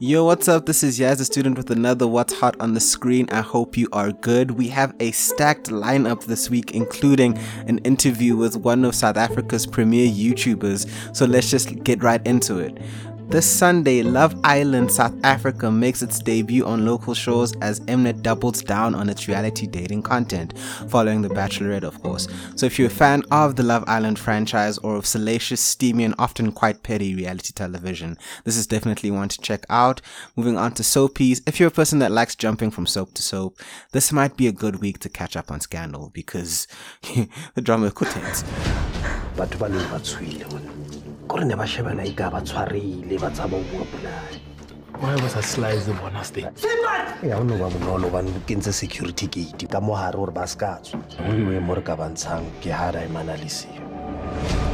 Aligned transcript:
Yo, 0.00 0.24
what's 0.24 0.46
up? 0.46 0.66
This 0.66 0.84
is 0.84 1.00
Yaz, 1.00 1.20
a 1.20 1.24
student 1.24 1.58
with 1.58 1.72
another 1.72 2.06
What's 2.06 2.38
Hot 2.38 2.54
on 2.60 2.74
the 2.74 2.78
Screen. 2.78 3.28
I 3.32 3.40
hope 3.40 3.76
you 3.76 3.88
are 3.92 4.12
good. 4.12 4.52
We 4.52 4.68
have 4.68 4.94
a 5.00 5.10
stacked 5.10 5.70
lineup 5.70 6.22
this 6.26 6.48
week, 6.48 6.70
including 6.70 7.36
an 7.66 7.78
interview 7.78 8.36
with 8.36 8.54
one 8.54 8.84
of 8.84 8.94
South 8.94 9.16
Africa's 9.16 9.66
premier 9.66 10.06
YouTubers. 10.06 11.16
So 11.16 11.26
let's 11.26 11.50
just 11.50 11.82
get 11.82 12.00
right 12.00 12.24
into 12.24 12.58
it. 12.58 12.78
This 13.28 13.44
Sunday, 13.44 14.02
Love 14.02 14.34
Island 14.42 14.90
South 14.90 15.14
Africa 15.22 15.70
makes 15.70 16.00
its 16.00 16.18
debut 16.18 16.64
on 16.64 16.86
local 16.86 17.12
shows 17.12 17.54
as 17.56 17.80
Mnet 17.80 18.22
doubles 18.22 18.62
down 18.62 18.94
on 18.94 19.10
its 19.10 19.28
reality 19.28 19.66
dating 19.66 20.02
content, 20.02 20.58
following 20.88 21.20
The 21.20 21.28
Bachelorette, 21.28 21.82
of 21.82 22.00
course. 22.02 22.26
So, 22.56 22.64
if 22.64 22.78
you're 22.78 22.88
a 22.88 22.90
fan 22.90 23.22
of 23.30 23.56
the 23.56 23.62
Love 23.62 23.84
Island 23.86 24.18
franchise 24.18 24.78
or 24.78 24.96
of 24.96 25.04
salacious, 25.04 25.60
steamy, 25.60 26.04
and 26.04 26.14
often 26.18 26.52
quite 26.52 26.82
petty 26.82 27.14
reality 27.14 27.52
television, 27.52 28.16
this 28.44 28.56
is 28.56 28.66
definitely 28.66 29.10
one 29.10 29.28
to 29.28 29.40
check 29.42 29.66
out. 29.68 30.00
Moving 30.34 30.56
on 30.56 30.72
to 30.72 30.82
soapies, 30.82 31.42
if 31.46 31.60
you're 31.60 31.68
a 31.68 31.70
person 31.70 31.98
that 31.98 32.10
likes 32.10 32.34
jumping 32.34 32.70
from 32.70 32.86
soap 32.86 33.12
to 33.12 33.22
soap, 33.22 33.60
this 33.92 34.10
might 34.10 34.38
be 34.38 34.46
a 34.46 34.52
good 34.52 34.80
week 34.80 35.00
to 35.00 35.10
catch 35.10 35.36
up 35.36 35.50
on 35.50 35.60
Scandal 35.60 36.08
because 36.14 36.66
the 37.54 37.60
drama 37.60 37.90
could 37.90 38.08
tense. 38.08 38.42
Ba 41.28 41.44
ba 41.44 41.44
mone 41.44 41.44
kore 41.44 41.44
ne 41.44 41.54
ba 41.54 41.66
shebana 41.66 42.04
e 42.04 42.12
ka 42.14 42.30
ba 42.30 42.40
tshwarile 42.40 43.20
ba 43.20 43.30
tsaba 43.30 43.56
o 43.56 43.60
bua 43.60 43.84
polane 43.84 44.40
Why 45.00 45.14
was 45.22 45.36
a 45.36 45.42
slice 45.42 45.86
the 45.86 45.92
bonus 45.92 46.30
day? 46.30 46.46
e 47.22 47.32
o 47.32 47.42
no 47.44 47.56
ba 47.56 47.68
bonolo 47.70 48.10
bane 48.10 48.32
ke 48.46 48.56
ntse 48.56 48.72
security 48.72 49.26
gate 49.28 49.68
ka 49.70 49.80
mo 49.80 49.94
gare 49.94 50.16
gore 50.16 50.32
ba 50.32 50.46
se 50.46 50.58
ka 50.58 50.78
tswa. 50.82 50.98
Nngwe 51.22 51.60
mo 51.60 51.74
re 51.74 51.82
ka 51.82 51.94
bantshang 51.96 52.42
ke 52.60 52.70
ga 52.70 52.90
daemana 52.92 53.36
le 53.38 53.48
seo 53.48 54.67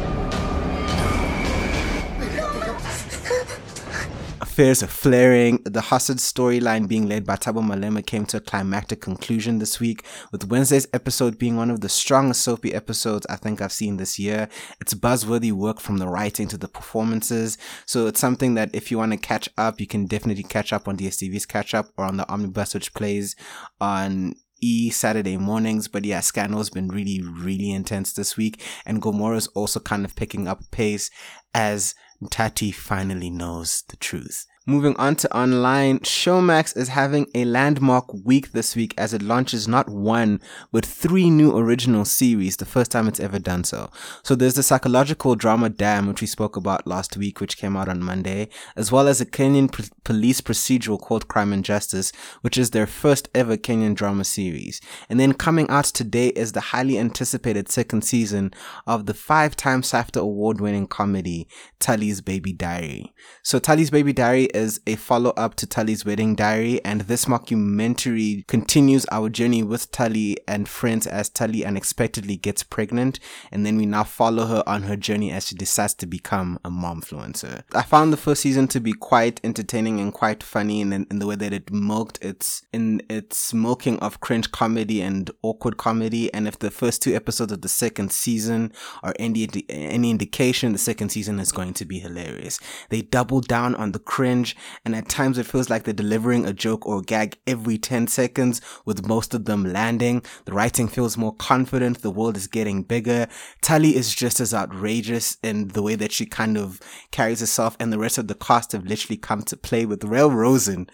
Affairs 4.55 4.85
are 4.85 4.87
flaring. 4.87 5.61
The 5.65 5.81
hostage 5.81 6.19
storyline 6.19 6.87
being 6.87 7.09
led 7.09 7.27
by 7.27 7.35
Thabo 7.35 7.61
Malema 7.61 8.07
came 8.07 8.25
to 8.27 8.37
a 8.37 8.41
climactic 8.41 9.01
conclusion 9.01 9.59
this 9.59 9.81
week, 9.81 10.05
with 10.31 10.47
Wednesday's 10.49 10.87
episode 10.93 11.41
being 11.41 11.57
one 11.57 11.73
of 11.73 11.81
the 11.81 11.89
strongest 11.89 12.43
soapy 12.43 12.73
episodes 12.73 13.27
I 13.29 13.35
think 13.35 13.61
I've 13.61 13.73
seen 13.73 13.97
this 13.97 14.17
year. 14.17 14.49
It's 14.81 14.95
buzzworthy 14.95 15.51
work 15.51 15.81
from 15.81 15.97
the 15.97 16.07
writing 16.07 16.47
to 16.47 16.57
the 16.57 16.69
performances, 16.69 17.59
so 17.85 18.07
it's 18.07 18.21
something 18.21 18.55
that 18.55 18.73
if 18.73 18.93
you 18.93 18.99
want 18.99 19.11
to 19.11 19.19
catch 19.19 19.49
up, 19.59 19.81
you 19.81 19.89
can 19.89 20.07
definitely 20.07 20.45
catch 20.45 20.73
up 20.73 20.87
on 20.87 20.99
DSTV's 20.99 21.47
catch 21.47 21.75
up 21.75 21.89
or 21.97 22.05
on 22.05 22.17
the 22.17 22.29
omnibus 22.33 22.75
which 22.75 22.95
plays 22.95 23.35
on 23.81 24.37
E 24.61 24.89
Saturday 24.89 25.37
mornings. 25.37 25.89
But 25.89 26.05
yeah, 26.05 26.21
Scandal's 26.21 26.71
been 26.71 26.91
really, 26.91 27.21
really 27.21 27.73
intense 27.73 28.13
this 28.13 28.37
week, 28.37 28.63
and 28.87 29.03
Gomora's 29.03 29.49
also 29.49 29.81
kind 29.81 30.05
of 30.05 30.15
picking 30.15 30.47
up 30.47 30.61
pace 30.71 31.11
as 31.53 31.97
Tati 32.31 32.73
finally 32.73 33.31
knows 33.31 33.85
the 33.89 33.97
truth. 33.97 34.47
Moving 34.67 34.97
on 34.97 35.15
to 35.17 35.37
online, 35.37 35.99
Showmax 35.99 36.75
is 36.75 36.89
having 36.89 37.27
a 37.35 37.45
landmark 37.45 38.07
week 38.25 38.53
this 38.53 38.75
week 38.75 38.95
as 38.97 39.13
it 39.13 39.21
launches 39.21 39.69
not 39.69 39.91
one, 39.91 40.41
but 40.73 40.87
three 40.87 41.29
new 41.29 41.55
original 41.55 42.07
series, 42.07 42.57
the 42.57 42.65
first 42.65 42.91
time 42.91 43.07
it's 43.07 43.21
ever 43.21 43.39
done 43.39 43.65
so. 43.65 43.91
So 44.23 44.35
there's 44.35 44.55
the 44.55 44.63
psychological 44.63 45.35
drama 45.35 45.69
Dam, 45.69 46.07
which 46.07 46.23
we 46.23 46.27
spoke 46.27 46.57
about 46.57 46.87
last 46.87 47.15
week, 47.19 47.43
which 47.43 47.59
came 47.59 47.77
out 47.77 47.91
on 47.91 48.03
Monday, 48.03 48.49
as 48.75 48.91
well 48.91 49.07
as 49.07 49.21
a 49.21 49.27
Kenyan 49.27 49.71
pr- 49.71 49.83
police 50.03 50.41
procedural 50.41 50.99
called 50.99 51.29
Crime 51.29 51.53
and 51.53 51.63
Justice, 51.63 52.11
which 52.41 52.57
is 52.57 52.71
their 52.71 52.87
first 52.87 53.29
ever 53.35 53.59
Kenyan 53.59 53.95
drama 53.95 54.25
series. 54.25 54.81
And 55.11 55.21
then 55.21 55.35
coming 55.35 55.69
out 55.69 55.85
today 55.85 56.29
is 56.29 56.53
the 56.53 56.63
highly 56.63 56.99
anticipated 56.99 57.69
second 57.69 58.01
season 58.01 58.55
of 58.87 59.05
the 59.05 59.13
five-time 59.13 59.83
SAFTA 59.83 60.23
award-winning 60.23 60.87
comedy, 60.87 61.49
Tali's 61.81 62.23
Baby 62.23 62.55
Diary. 62.55 63.13
So 63.43 63.59
Tali's 63.59 63.91
Baby 63.91 64.15
Diary 64.15 64.49
is 64.55 64.81
a 64.87 64.97
follow 64.97 65.31
up 65.31 65.55
to 65.57 65.67
Tali's 65.67 66.05
Wedding 66.05 66.35
Diary, 66.35 66.83
and 66.85 67.03
this 67.03 67.25
mockumentary 67.27 68.47
continues 68.47 69.05
our 69.11 69.29
journey 69.29 69.63
with 69.63 69.91
Tali 69.91 70.37
and 70.47 70.69
friends 70.69 71.07
as 71.07 71.29
Tali 71.29 71.65
unexpectedly 71.65 72.37
gets 72.37 72.63
pregnant, 72.63 73.19
and 73.51 73.67
then 73.67 73.77
we 73.77 73.87
now 73.87 74.05
follow 74.05 74.47
her 74.47 74.63
on 74.67 74.83
her 74.85 74.97
journey 74.97 75.33
as 75.33 75.49
she 75.49 75.55
decides 75.55 75.95
to 75.95 76.07
become 76.07 76.59
a 76.65 76.71
momfluencer. 76.71 77.63
I 77.75 77.83
found 77.83 78.13
the 78.13 78.17
first 78.17 78.43
season 78.43 78.69
to 78.69 78.81
be 78.81 78.93
quite 78.93 79.41
entertaining 79.43 80.01
and 80.01 80.13
quite 80.13 80.43
funny 80.43 80.81
in, 80.81 80.93
in 80.93 81.19
the 81.19 81.27
way 81.27 81.37
that 81.37 81.53
it 81.53 81.73
milked 81.73 82.23
its 82.23 82.63
in 82.73 83.03
its 83.09 83.53
milking 83.55 83.99
of 84.01 84.21
cringe 84.21 84.51
comedy 84.53 85.01
and 85.01 85.31
awkward 85.43 85.77
comedy, 85.77 86.33
and 86.35 86.47
if 86.47 86.59
the 86.59 86.71
first 86.71 87.03
two 87.03 87.15
episodes 87.15 87.53
of 87.53 87.63
the 87.63 87.69
second 87.69 88.13
season 88.13 88.73
are 89.03 89.15
any 89.19 89.49
any 89.69 90.11
indication, 90.11 90.73
the 90.73 90.79
second 90.79 91.09
season 91.09 91.39
is 91.41 91.53
going 91.53 91.75
to 91.75 91.85
be 91.85 91.99
hilarious. 91.99 92.61
They 92.91 93.03
double 93.03 93.41
down 93.41 93.75
on 93.75 93.93
the 93.93 93.99
cringe, 93.99 94.44
and 94.85 94.95
at 94.95 95.09
times 95.09 95.39
it 95.39 95.47
feels 95.47 95.71
like 95.71 95.85
they're 95.85 95.95
delivering 95.95 96.45
a 96.45 96.53
joke 96.53 96.87
or 96.87 97.01
gag 97.01 97.39
every 97.47 97.79
10 97.79 98.09
seconds, 98.09 98.61
with 98.85 99.07
most 99.07 99.33
of 99.33 99.45
them 99.45 99.65
landing. 99.65 100.23
The 100.45 100.53
writing 100.53 100.89
feels 100.89 101.17
more 101.17 101.35
confident, 101.35 102.03
the 102.03 102.11
world 102.11 102.37
is 102.37 102.47
getting 102.49 102.83
bigger. 102.83 103.29
Tali 103.63 103.97
is 103.97 104.15
just 104.15 104.41
as 104.41 104.53
outrageous 104.53 105.39
in 105.43 105.69
the 105.69 105.83
way 105.83 105.95
that 105.95 106.13
she 106.13 106.27
kind 106.27 106.59
of 106.59 106.81
carries 107.11 107.41
herself, 107.41 107.77
and 107.81 107.93
the 107.93 107.99
rest 107.99 108.19
of 108.19 108.29
the 108.29 108.35
cast 108.35 108.73
have 108.73 108.85
literally 108.87 109.17
come 109.17 109.43
to 109.43 109.57
play 109.57 109.87
with 109.87 110.05
Rail 110.05 110.31
Rosen. 110.31 110.89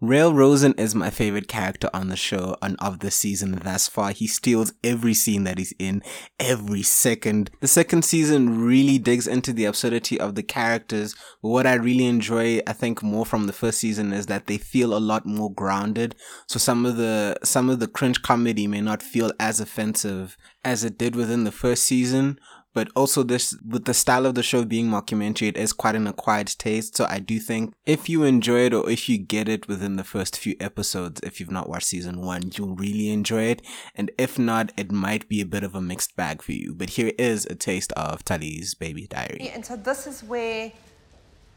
Rail 0.00 0.34
Rosen 0.34 0.74
is 0.74 0.94
my 0.94 1.08
favorite 1.08 1.46
character 1.46 1.88
on 1.94 2.08
the 2.08 2.16
show 2.16 2.56
and 2.60 2.76
of 2.80 2.98
the 2.98 3.10
season 3.10 3.60
thus 3.62 3.88
far. 3.88 4.10
He 4.10 4.26
steals 4.26 4.72
every 4.82 5.14
scene 5.14 5.44
that 5.44 5.56
he's 5.56 5.72
in, 5.78 6.02
every 6.40 6.82
second. 6.82 7.50
The 7.60 7.68
second 7.68 8.04
season 8.04 8.66
really 8.66 8.98
digs 8.98 9.28
into 9.28 9.52
the 9.52 9.64
absurdity 9.66 10.18
of 10.18 10.34
the 10.34 10.42
characters, 10.42 11.14
but 11.42 11.50
what 11.50 11.66
I 11.66 11.74
really 11.74 12.06
enjoy, 12.06 12.60
I 12.66 12.72
think, 12.72 13.02
more 13.02 13.24
from 13.24 13.46
the 13.46 13.52
first 13.52 13.78
season 13.78 14.12
is 14.12 14.26
that 14.26 14.46
they 14.46 14.58
feel 14.58 14.94
a 14.94 14.98
lot 14.98 15.26
more 15.26 15.52
grounded. 15.52 16.16
So 16.48 16.58
some 16.58 16.84
of 16.84 16.96
the 16.96 17.36
some 17.44 17.70
of 17.70 17.78
the 17.78 17.88
cringe 17.88 18.20
comedy 18.20 18.66
may 18.66 18.80
not 18.80 19.02
feel 19.02 19.32
as 19.38 19.60
offensive 19.60 20.36
as 20.64 20.82
it 20.82 20.98
did 20.98 21.14
within 21.14 21.44
the 21.44 21.52
first 21.52 21.84
season, 21.84 22.38
but 22.74 22.88
also 22.94 23.22
this 23.22 23.56
with 23.66 23.86
the 23.86 23.94
style 23.94 24.26
of 24.26 24.34
the 24.34 24.42
show 24.42 24.64
being 24.64 24.88
mockumentary 24.88 25.48
it 25.48 25.56
is 25.56 25.72
quite 25.72 25.94
an 25.94 26.06
acquired 26.06 26.48
taste. 26.48 26.96
So 26.96 27.06
i 27.08 27.18
do 27.18 27.38
think 27.38 27.72
if 27.86 28.08
you 28.08 28.24
enjoy 28.24 28.66
it 28.66 28.74
or 28.74 28.90
if 28.90 29.08
you 29.08 29.16
get 29.16 29.48
it 29.48 29.66
within 29.68 29.96
the 29.96 30.04
first 30.04 30.38
few 30.38 30.56
episodes 30.60 31.20
if 31.22 31.40
you've 31.40 31.50
not 31.50 31.68
watched 31.68 31.86
season 31.86 32.20
one 32.20 32.50
you'll 32.54 32.76
really 32.76 33.10
enjoy 33.10 33.44
it. 33.44 33.62
And 33.94 34.10
if 34.18 34.38
not 34.38 34.72
it 34.76 34.92
might 34.92 35.28
be 35.28 35.40
a 35.40 35.46
bit 35.46 35.64
of 35.64 35.74
a 35.74 35.80
mixed 35.80 36.16
bag 36.16 36.42
for 36.42 36.52
you. 36.52 36.74
But 36.74 36.90
here 36.90 37.12
is 37.18 37.46
a 37.46 37.54
taste 37.54 37.92
of 37.92 38.24
Tali's 38.24 38.74
baby 38.74 39.06
diary. 39.06 39.50
And 39.54 39.64
so 39.64 39.76
this 39.76 40.06
is 40.06 40.22
where 40.22 40.72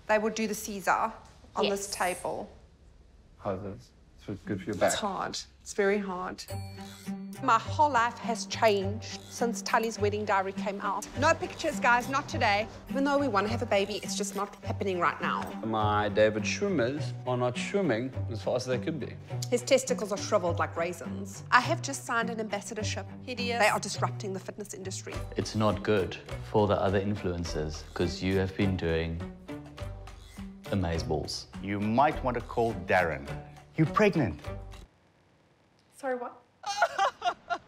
they 0.08 0.18
would 0.18 0.36
do 0.36 0.48
the 0.48 0.54
Caesar 0.54 1.12
on 1.56 1.70
this 1.70 1.90
table. 1.90 2.50
How's 3.40 3.62
that? 3.64 3.97
So 4.28 4.34
it's 4.34 4.42
good 4.42 4.60
for 4.60 4.72
your 4.72 4.84
It's 4.84 4.96
hard. 4.96 5.40
It's 5.62 5.74
very 5.74 5.98
hard. 5.98 6.44
My 7.42 7.58
whole 7.58 7.90
life 7.90 8.18
has 8.18 8.46
changed 8.48 9.22
since 9.30 9.62
Tali's 9.62 9.98
wedding 10.00 10.26
diary 10.26 10.52
came 10.52 10.82
out. 10.82 11.08
No 11.18 11.34
pictures, 11.34 11.80
guys, 11.80 12.10
not 12.10 12.28
today. 12.28 12.68
Even 12.90 13.06
though 13.06 13.18
we 13.18 13.30
want 13.30 13.48
to 13.48 13.52
have 13.52 13.62
a 13.62 13.66
baby, 13.66 14.02
it's 14.04 14.18
just 14.18 14.36
not 14.36 14.54
happening 14.66 15.00
right 15.00 15.22
now. 15.22 15.50
My 15.66 16.10
David 16.10 16.44
Schwimmers 16.44 17.14
are 17.26 17.38
not 17.38 17.58
swimming 17.58 18.12
as 18.30 18.42
fast 18.42 18.68
as 18.68 18.78
they 18.78 18.84
could 18.84 19.00
be. 19.00 19.14
His 19.50 19.62
testicles 19.62 20.12
are 20.12 20.18
shriveled 20.18 20.60
like 20.60 20.76
raisins. 20.76 21.44
I 21.50 21.62
have 21.62 21.82
just 21.82 22.06
signed 22.06 22.30
an 22.30 22.42
ambassadorship. 22.42 23.06
Hideous. 23.24 23.62
They 23.62 23.70
are 23.70 23.80
disrupting 23.80 24.34
the 24.34 24.42
fitness 24.42 24.74
industry. 24.74 25.14
It's 25.38 25.56
not 25.56 25.84
good 25.84 26.18
for 26.52 26.68
the 26.68 26.76
other 26.82 27.00
influencers 27.00 27.84
because 27.94 28.22
you 28.22 28.38
have 28.40 28.54
been 28.58 28.76
doing 28.76 29.22
amazeballs. 30.72 31.46
You 31.64 31.80
might 31.80 32.22
want 32.26 32.36
to 32.36 32.42
call 32.42 32.74
Darren. 32.88 33.26
You 33.78 33.86
pregnant? 33.86 34.40
Sorry, 35.96 36.16
what? 36.16 36.42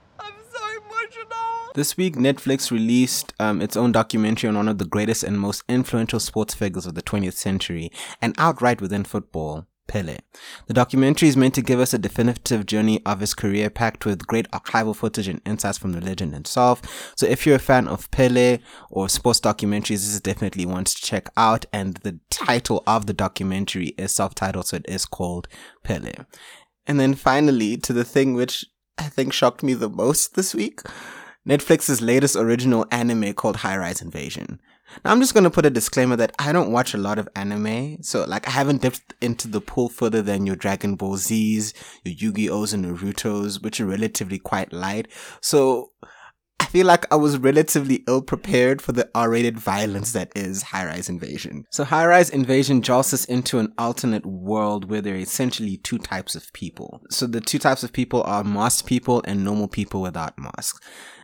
This 1.75 1.96
week, 1.96 2.16
Netflix 2.16 2.72
released 2.72 3.34
um, 3.40 3.62
its 3.62 3.78
own 3.78 3.92
documentary 3.92 4.50
on 4.50 4.56
one 4.58 4.68
of 4.68 4.80
the 4.80 4.86
greatest 4.86 5.24
and 5.24 5.40
most 5.40 5.64
influential 5.69 6.19
sports 6.19 6.53
figures 6.53 6.88
of 6.88 6.96
the 6.96 7.02
20th 7.03 7.36
century, 7.36 7.92
and 8.22 8.34
outright 8.38 8.81
within 8.81 9.03
football, 9.03 9.66
Pele. 9.89 10.19
The 10.68 10.74
documentary 10.74 11.27
is 11.27 11.36
meant 11.36 11.56
to 11.56 11.62
give 11.62 11.81
us 11.81 11.94
a 11.94 11.97
definitive 11.97 12.65
journey 12.65 13.01
of 13.06 13.19
his 13.19 13.33
career 13.33 13.69
packed 13.69 14.06
with 14.06 14.27
great 14.27 14.50
archival 14.51 14.95
footage 14.95 15.27
and 15.27 15.41
insights 15.45 15.77
from 15.77 15.91
the 15.91 16.00
legend 16.00 16.33
himself. 16.33 17.13
So 17.18 17.25
if 17.25 17.45
you're 17.45 17.57
a 17.57 17.59
fan 17.59 17.88
of 17.88 18.09
Pele 18.12 18.59
or 18.89 19.09
sports 19.09 19.41
documentaries, 19.41 19.89
this 19.89 20.13
is 20.13 20.21
definitely 20.21 20.65
one 20.65 20.86
to 20.86 20.95
check 20.95 21.30
out. 21.36 21.65
And 21.74 21.95
the 21.97 22.19
title 22.30 22.83
of 22.88 23.07
the 23.07 23.13
documentary 23.13 23.88
is 23.97 24.13
self-titled, 24.13 24.68
so 24.68 24.77
it 24.77 24.86
is 24.88 25.06
called 25.06 25.50
Pele. 25.83 26.13
And 26.88 27.00
then 27.00 27.15
finally, 27.15 27.75
to 27.77 27.92
the 27.92 28.06
thing 28.06 28.35
which 28.35 28.63
I 28.97 29.03
think 29.03 29.33
shocked 29.33 29.63
me 29.63 29.74
the 29.74 29.89
most 29.89 30.35
this 30.35 30.53
week. 30.53 30.81
Netflix's 31.47 32.01
latest 32.01 32.35
original 32.35 32.85
anime 32.92 33.33
called 33.33 33.57
High 33.57 33.77
Rise 33.77 34.01
Invasion. 34.01 34.62
Now, 35.03 35.12
I'm 35.12 35.21
just 35.21 35.33
going 35.33 35.44
to 35.44 35.50
put 35.50 35.65
a 35.65 35.69
disclaimer 35.69 36.15
that 36.18 36.36
I 36.39 36.51
don't 36.51 36.71
watch 36.71 36.94
a 36.94 36.97
lot 36.97 37.19
of 37.19 37.30
anime, 37.36 38.01
so 38.03 38.25
like 38.25 38.47
I 38.47 38.51
haven't 38.51 38.81
dipped 38.81 39.13
into 39.21 39.47
the 39.47 39.62
pool 39.62 39.89
further 39.89 40.21
than 40.21 40.45
your 40.45 40.56
Dragon 40.56 40.95
Ball 40.95 41.18
Z's, 41.18 41.74
your 42.03 42.15
Yu-Gi-Oh's 42.15 42.74
and 42.74 42.86
Naruto's, 42.86 43.59
which 43.59 43.80
are 43.80 43.86
relatively 43.86 44.39
quite 44.39 44.74
light. 44.74 45.07
So 45.41 45.91
I 46.59 46.65
feel 46.65 46.86
like 46.86 47.12
I 47.12 47.15
was 47.15 47.38
relatively 47.38 48.03
ill 48.07 48.21
prepared 48.21 48.81
for 48.81 48.91
the 48.91 49.09
R 49.15 49.30
rated 49.30 49.57
violence 49.57 50.12
that 50.12 50.31
is 50.36 50.62
High 50.62 50.86
Rise 50.86 51.09
Invasion. 51.09 51.65
So, 51.71 51.83
High 51.83 52.06
Rise 52.06 52.30
Invasion 52.30 52.81
jolts 52.81 53.13
us 53.13 53.25
into 53.25 53.59
an 53.59 53.74
alternate 53.77 54.25
world 54.25 54.89
where 54.89 55.01
there 55.01 55.15
are 55.15 55.19
essentially 55.19 55.77
two 55.77 55.97
types 55.97 56.35
of 56.35 56.51
people. 56.53 57.01
So, 57.09 57.25
the 57.25 57.42
two 57.42 57.59
types 57.59 57.83
of 57.83 57.94
people 57.94 58.21
are 58.24 58.44
masked 58.44 58.88
people 58.88 59.24
and 59.25 59.44
normal 59.44 59.68
people 59.68 60.01
without 60.01 60.38
masks. 60.38 60.80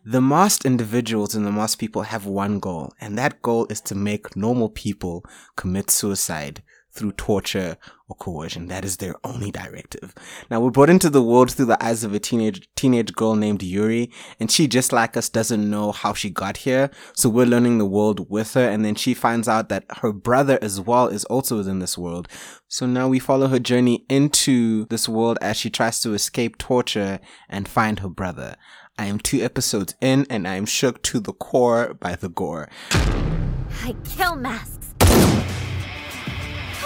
The 0.08 0.22
masked 0.22 0.66
individuals 0.66 1.34
and 1.34 1.48
the 1.48 1.52
masked 1.52 1.80
people 1.80 2.04
have 2.04 2.28
one 2.28 2.60
goal, 2.60 2.94
and 3.02 3.18
that 3.18 3.42
goal 3.42 3.66
is 3.72 3.82
to 3.82 3.96
make 3.96 4.36
normal 4.36 4.70
people 4.70 5.26
commit 5.56 5.90
suicide 5.90 6.62
through 6.92 7.14
torture 7.14 7.76
or 8.08 8.16
coercion. 8.16 8.68
That 8.68 8.86
is 8.86 8.98
their 8.98 9.16
only 9.24 9.50
directive. 9.50 10.14
Now 10.52 10.62
we're 10.62 10.70
brought 10.70 10.92
into 10.92 11.10
the 11.10 11.24
world 11.24 11.52
through 11.52 11.66
the 11.66 11.84
eyes 11.84 12.04
of 12.04 12.14
a 12.14 12.20
teenage 12.20 12.70
teenage 12.76 13.14
girl 13.14 13.36
named 13.36 13.64
Yuri, 13.64 14.12
and 14.40 14.52
she 14.52 14.68
just 14.68 14.94
like 14.94 15.18
us 15.18 15.28
doesn't 15.28 15.68
know 15.68 15.92
how 15.92 16.14
she 16.14 16.30
got 16.30 16.58
here. 16.58 16.92
So 17.16 17.28
we're 17.28 17.48
learning 17.48 17.80
the 17.80 17.86
world 17.88 18.30
with 18.30 18.54
her, 18.54 18.70
and 18.70 18.86
then 18.86 18.94
she 18.94 19.16
finds 19.16 19.48
out 19.48 19.70
that 19.70 19.86
her 20.04 20.14
brother 20.14 20.60
as 20.62 20.80
well 20.80 21.08
is 21.08 21.26
also 21.26 21.58
within 21.58 21.80
this 21.80 21.98
world. 21.98 22.28
So 22.68 22.86
now 22.86 23.08
we 23.08 23.18
follow 23.18 23.48
her 23.48 23.60
journey 23.60 24.06
into 24.08 24.86
this 24.86 25.10
world 25.10 25.40
as 25.42 25.58
she 25.58 25.72
tries 25.72 26.00
to 26.02 26.14
escape 26.14 26.60
torture 26.60 27.20
and 27.50 27.68
find 27.68 28.02
her 28.02 28.10
brother. 28.10 28.56
I 28.98 29.08
am 29.08 29.20
two 29.20 29.42
episodes 29.42 29.94
in, 30.00 30.26
and 30.30 30.48
I 30.48 30.56
am 30.56 30.66
shook 30.66 31.02
to 31.04 31.20
the 31.20 31.34
core 31.34 31.94
by 31.96 32.16
the 32.16 32.30
gore. 32.30 32.70
I 32.92 33.94
kill 34.06 34.38
masks. 34.38 34.94
Oh, 35.02 35.44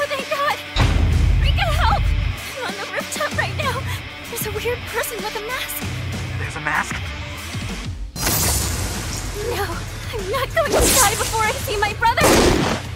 thank 0.07 0.27
God! 0.31 0.57
Rika, 1.39 1.61
help! 1.61 2.01
I'm 2.57 2.65
on 2.65 2.73
the 2.73 2.91
rooftop 2.91 3.37
right 3.37 3.55
now. 3.57 3.79
There's 4.29 4.47
a 4.47 4.51
weird 4.51 4.79
person 4.87 5.17
with 5.17 5.35
a 5.35 5.41
mask. 5.45 5.85
There's 6.39 6.55
a 6.55 6.61
mask? 6.61 6.95
No, 9.53 9.63
I'm 10.11 10.31
not 10.31 10.49
going 10.55 10.71
to 10.71 10.79
die 10.79 11.11
before 11.11 11.43
I 11.43 11.51
see 11.51 11.77
my 11.77 11.93
brother! 11.93 12.25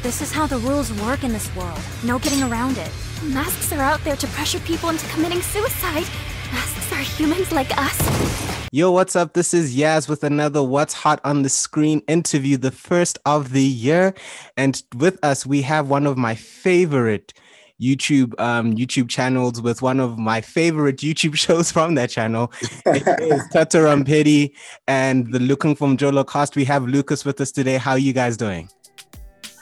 This 0.02 0.24
is 0.24 0.32
how 0.32 0.48
the 0.48 0.58
rules 0.58 0.92
work 1.02 1.24
in 1.24 1.32
this 1.32 1.56
world. 1.56 1.80
No 2.04 2.18
getting 2.18 2.42
around 2.42 2.80
it. 2.80 2.90
Masks 3.26 3.72
are 3.74 3.82
out 3.82 4.04
there 4.04 4.16
to 4.16 4.28
pressure 4.30 4.60
people 4.62 4.90
into 4.90 5.08
committing 5.10 5.42
suicide. 5.44 6.08
Masks 6.52 6.92
are 6.92 6.98
humans 6.98 7.52
like 7.52 7.78
us. 7.78 8.53
Yo, 8.76 8.90
what's 8.90 9.16
up? 9.16 9.34
This 9.34 9.54
is 9.54 9.76
Yaz 9.76 10.10
with 10.10 10.24
another 10.24 10.64
What's 10.64 10.96
Hot 10.96 11.22
on 11.24 11.44
the 11.44 11.50
Screen 11.50 12.02
interview, 12.08 12.58
the 12.58 12.72
first 12.72 13.20
of 13.24 13.52
the 13.52 13.62
year. 13.62 14.16
And 14.58 14.82
with 14.96 15.24
us, 15.24 15.46
we 15.46 15.62
have 15.62 15.90
one 15.90 16.08
of 16.08 16.18
my 16.18 16.34
favorite 16.34 17.34
YouTube 17.80 18.34
um, 18.40 18.74
YouTube 18.74 19.10
channels 19.10 19.62
with 19.62 19.84
one 19.84 20.00
of 20.00 20.18
my 20.18 20.42
favorite 20.42 20.98
YouTube 20.98 21.36
shows 21.46 21.72
from 21.72 21.94
that 21.94 22.10
channel. 22.10 22.52
It 22.88 23.04
is 23.22 23.48
Tato 23.50 23.86
Rampedi 23.86 24.56
and 24.88 25.32
the 25.32 25.38
Looking 25.38 25.76
for 25.76 25.88
Mjolo 25.88 26.28
cast. 26.28 26.56
We 26.56 26.66
have 26.66 26.88
Lucas 26.88 27.24
with 27.24 27.40
us 27.42 27.52
today. 27.52 27.78
How 27.78 27.92
are 27.92 28.00
you 28.00 28.12
guys 28.12 28.38
doing? 28.38 28.70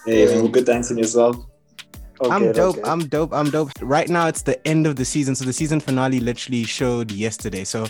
Hey, 0.05 0.47
good 0.47 0.65
thanks 0.65 0.89
and 0.89 0.97
yourself. 0.97 1.35
I'm 2.29 2.51
dope. 2.51 2.77
I'm 2.85 3.07
dope. 3.07 3.33
I'm 3.33 3.49
dope. 3.49 3.71
Right 3.81 4.07
now, 4.07 4.27
it's 4.27 4.43
the 4.43 4.65
end 4.67 4.85
of 4.85 4.95
the 4.95 5.05
season. 5.05 5.35
So 5.35 5.45
the 5.45 5.53
season 5.53 5.79
finale 5.79 6.19
literally 6.19 6.63
showed 6.63 7.11
yesterday. 7.11 7.63
So 7.63 7.87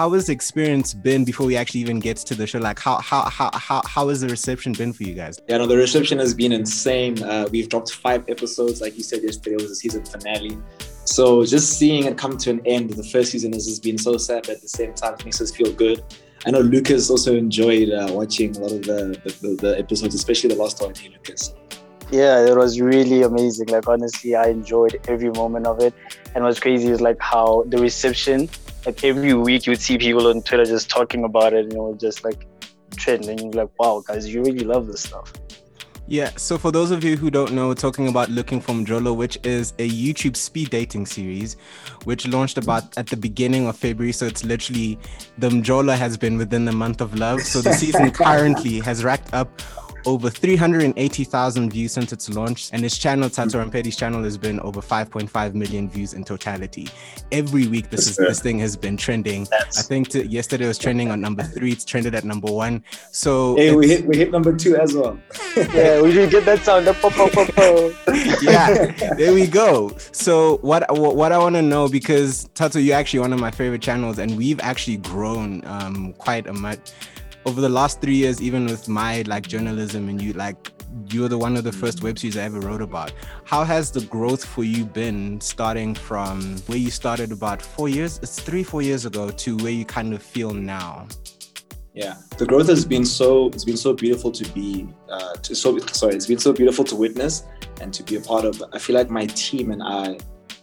how 0.00 0.08
has 0.12 0.28
the 0.28 0.32
experience 0.32 0.94
been 0.94 1.26
before 1.26 1.44
we 1.44 1.58
actually 1.58 1.80
even 1.80 2.00
get 2.00 2.16
to 2.16 2.34
the 2.34 2.46
show? 2.46 2.58
Like 2.58 2.78
how 2.78 2.96
how 3.02 3.28
how 3.28 3.50
how, 3.52 3.82
how 3.84 4.08
has 4.08 4.22
the 4.22 4.28
reception 4.28 4.72
been 4.72 4.94
for 4.94 5.02
you 5.02 5.12
guys? 5.12 5.38
Yeah, 5.46 5.58
no, 5.58 5.66
the 5.66 5.76
reception 5.76 6.18
has 6.20 6.32
been 6.32 6.52
insane. 6.52 7.22
Uh, 7.22 7.46
we've 7.52 7.68
dropped 7.68 7.92
five 7.92 8.24
episodes, 8.26 8.80
like 8.80 8.96
you 8.96 9.02
said 9.02 9.22
yesterday, 9.22 9.56
it 9.56 9.60
was 9.60 9.68
the 9.68 9.74
season 9.74 10.02
finale. 10.06 10.56
So 11.04 11.44
just 11.44 11.78
seeing 11.78 12.06
it 12.06 12.16
come 12.16 12.38
to 12.38 12.48
an 12.48 12.62
end, 12.64 12.88
the 12.88 13.04
first 13.04 13.32
season 13.32 13.52
has 13.52 13.66
just 13.66 13.82
been 13.82 13.98
so 13.98 14.16
sad, 14.16 14.44
but 14.46 14.56
at 14.56 14.62
the 14.62 14.68
same 14.68 14.94
time, 14.94 15.16
it 15.18 15.24
makes 15.26 15.38
us 15.38 15.50
feel 15.54 15.70
good. 15.70 16.02
I 16.46 16.50
know 16.50 16.60
Lucas 16.60 17.10
also 17.10 17.36
enjoyed 17.36 17.90
uh, 17.90 18.08
watching 18.10 18.56
a 18.56 18.60
lot 18.60 18.72
of 18.72 18.82
the, 18.84 19.20
the, 19.42 19.56
the 19.60 19.78
episodes, 19.78 20.14
especially 20.14 20.48
the 20.54 20.62
last 20.62 20.80
one. 20.80 20.94
Hey, 20.94 21.10
Lucas. 21.10 21.52
Yeah, 22.10 22.46
it 22.46 22.56
was 22.56 22.80
really 22.80 23.20
amazing. 23.20 23.68
Like 23.68 23.86
honestly, 23.86 24.34
I 24.34 24.48
enjoyed 24.48 24.98
every 25.08 25.30
moment 25.30 25.66
of 25.66 25.78
it. 25.80 25.92
And 26.34 26.42
what's 26.42 26.58
crazy 26.58 26.88
is 26.88 27.02
like 27.02 27.20
how 27.20 27.64
the 27.66 27.76
reception, 27.76 28.48
like 28.86 29.02
every 29.04 29.34
week 29.34 29.66
you 29.66 29.72
would 29.72 29.80
see 29.80 29.98
people 29.98 30.26
on 30.28 30.42
Twitter 30.42 30.64
just 30.64 30.88
talking 30.88 31.24
about 31.24 31.52
it, 31.52 31.64
and 31.64 31.72
it 31.72 31.78
was 31.78 32.00
just 32.00 32.24
like 32.24 32.46
trending. 32.96 33.38
You're 33.38 33.64
like, 33.64 33.78
wow, 33.78 34.02
guys, 34.06 34.32
you 34.32 34.42
really 34.42 34.64
love 34.64 34.86
this 34.86 35.02
stuff. 35.02 35.32
Yeah, 36.10 36.30
so 36.36 36.58
for 36.58 36.72
those 36.72 36.90
of 36.90 37.04
you 37.04 37.16
who 37.16 37.30
don't 37.30 37.52
know, 37.52 37.68
we're 37.68 37.74
talking 37.74 38.08
about 38.08 38.30
Looking 38.30 38.60
for 38.60 38.72
Mjolo, 38.72 39.14
which 39.14 39.38
is 39.44 39.74
a 39.78 39.88
YouTube 39.88 40.34
speed 40.34 40.70
dating 40.70 41.06
series, 41.06 41.56
which 42.02 42.26
launched 42.26 42.58
about 42.58 42.98
at 42.98 43.06
the 43.06 43.16
beginning 43.16 43.68
of 43.68 43.76
February. 43.76 44.10
So 44.10 44.26
it's 44.26 44.44
literally 44.44 44.98
the 45.38 45.50
Mjolo 45.50 45.96
has 45.96 46.16
been 46.16 46.36
within 46.36 46.64
the 46.64 46.72
month 46.72 47.00
of 47.00 47.14
love. 47.14 47.42
So 47.42 47.60
the 47.60 47.72
season 47.72 48.10
currently 48.10 48.80
has 48.80 49.04
racked 49.04 49.32
up 49.32 49.62
over 50.06 50.30
380,000 50.30 51.70
views 51.70 51.92
since 51.92 52.12
its 52.12 52.28
launch, 52.28 52.70
and 52.72 52.82
his 52.82 52.96
channel, 52.98 53.28
Tato 53.30 53.58
Rampedi's 53.58 53.96
channel, 53.96 54.22
has 54.22 54.38
been 54.38 54.60
over 54.60 54.80
5.5 54.80 55.54
million 55.54 55.88
views 55.88 56.14
in 56.14 56.24
totality. 56.24 56.88
Every 57.32 57.66
week, 57.66 57.90
this 57.90 58.08
is 58.08 58.16
this 58.16 58.40
thing 58.40 58.58
has 58.60 58.76
been 58.76 58.96
trending. 58.96 59.46
I 59.52 59.82
think 59.82 60.08
t- 60.08 60.22
yesterday 60.22 60.66
was 60.66 60.78
trending 60.78 61.10
on 61.10 61.20
number 61.20 61.42
three. 61.42 61.72
It's 61.72 61.84
trended 61.84 62.14
at 62.14 62.24
number 62.24 62.50
one. 62.50 62.84
So 63.12 63.56
hey, 63.56 63.74
we 63.74 63.88
hit 63.88 64.06
we 64.06 64.16
hit 64.16 64.30
number 64.30 64.54
two 64.54 64.76
as 64.76 64.94
well. 64.94 65.18
yeah, 65.56 66.00
we 66.00 66.12
should 66.12 66.30
get 66.30 66.44
that 66.44 66.64
sound. 66.64 66.86
The 66.86 66.94
pop, 66.94 67.12
pop, 67.12 67.32
pop, 67.32 67.48
pop. 67.54 68.42
yeah, 68.42 69.14
there 69.16 69.34
we 69.34 69.46
go. 69.46 69.96
So 70.12 70.58
what 70.58 70.84
what 70.96 71.32
I 71.32 71.38
want 71.38 71.56
to 71.56 71.62
know 71.62 71.88
because 71.88 72.48
Tato, 72.54 72.78
you're 72.78 72.96
actually 72.96 73.20
one 73.20 73.32
of 73.32 73.40
my 73.40 73.50
favorite 73.50 73.82
channels, 73.82 74.18
and 74.18 74.36
we've 74.36 74.60
actually 74.60 74.98
grown 74.98 75.62
um, 75.66 76.12
quite 76.14 76.46
a 76.46 76.52
much 76.52 76.92
over 77.46 77.60
the 77.60 77.68
last 77.68 78.00
three 78.00 78.16
years, 78.16 78.42
even 78.42 78.66
with 78.66 78.88
my 78.88 79.22
like 79.22 79.46
journalism 79.46 80.08
and 80.08 80.20
you 80.20 80.32
like 80.32 80.72
you're 81.08 81.28
the 81.28 81.38
one 81.38 81.56
of 81.56 81.64
the 81.64 81.72
first 81.72 82.02
web 82.02 82.18
series 82.18 82.36
I 82.36 82.42
ever 82.42 82.60
wrote 82.60 82.82
about. 82.82 83.12
How 83.44 83.64
has 83.64 83.90
the 83.90 84.02
growth 84.02 84.44
for 84.44 84.64
you 84.64 84.84
been 84.84 85.40
starting 85.40 85.94
from 85.94 86.58
where 86.66 86.78
you 86.78 86.90
started 86.90 87.32
about 87.32 87.62
four 87.62 87.88
years? 87.88 88.18
It's 88.22 88.40
three, 88.40 88.62
four 88.62 88.82
years 88.82 89.06
ago 89.06 89.30
to 89.30 89.56
where 89.58 89.72
you 89.72 89.84
kind 89.84 90.12
of 90.12 90.22
feel 90.22 90.52
now. 90.52 91.06
Yeah, 91.94 92.16
the 92.38 92.46
growth 92.46 92.68
has 92.68 92.84
been 92.84 93.04
so 93.04 93.48
it's 93.48 93.64
been 93.64 93.76
so 93.76 93.92
beautiful 93.92 94.30
to 94.30 94.48
be 94.52 94.86
uh, 95.08 95.34
to 95.34 95.54
so 95.54 95.76
sorry 95.78 96.14
it's 96.14 96.26
been 96.26 96.38
so 96.38 96.52
beautiful 96.52 96.84
to 96.84 96.96
witness 96.96 97.44
and 97.80 97.92
to 97.94 98.02
be 98.02 98.16
a 98.16 98.20
part 98.20 98.44
of. 98.44 98.62
I 98.72 98.78
feel 98.78 98.94
like 98.94 99.10
my 99.10 99.26
team 99.26 99.72
and 99.72 99.82
I 99.82 100.18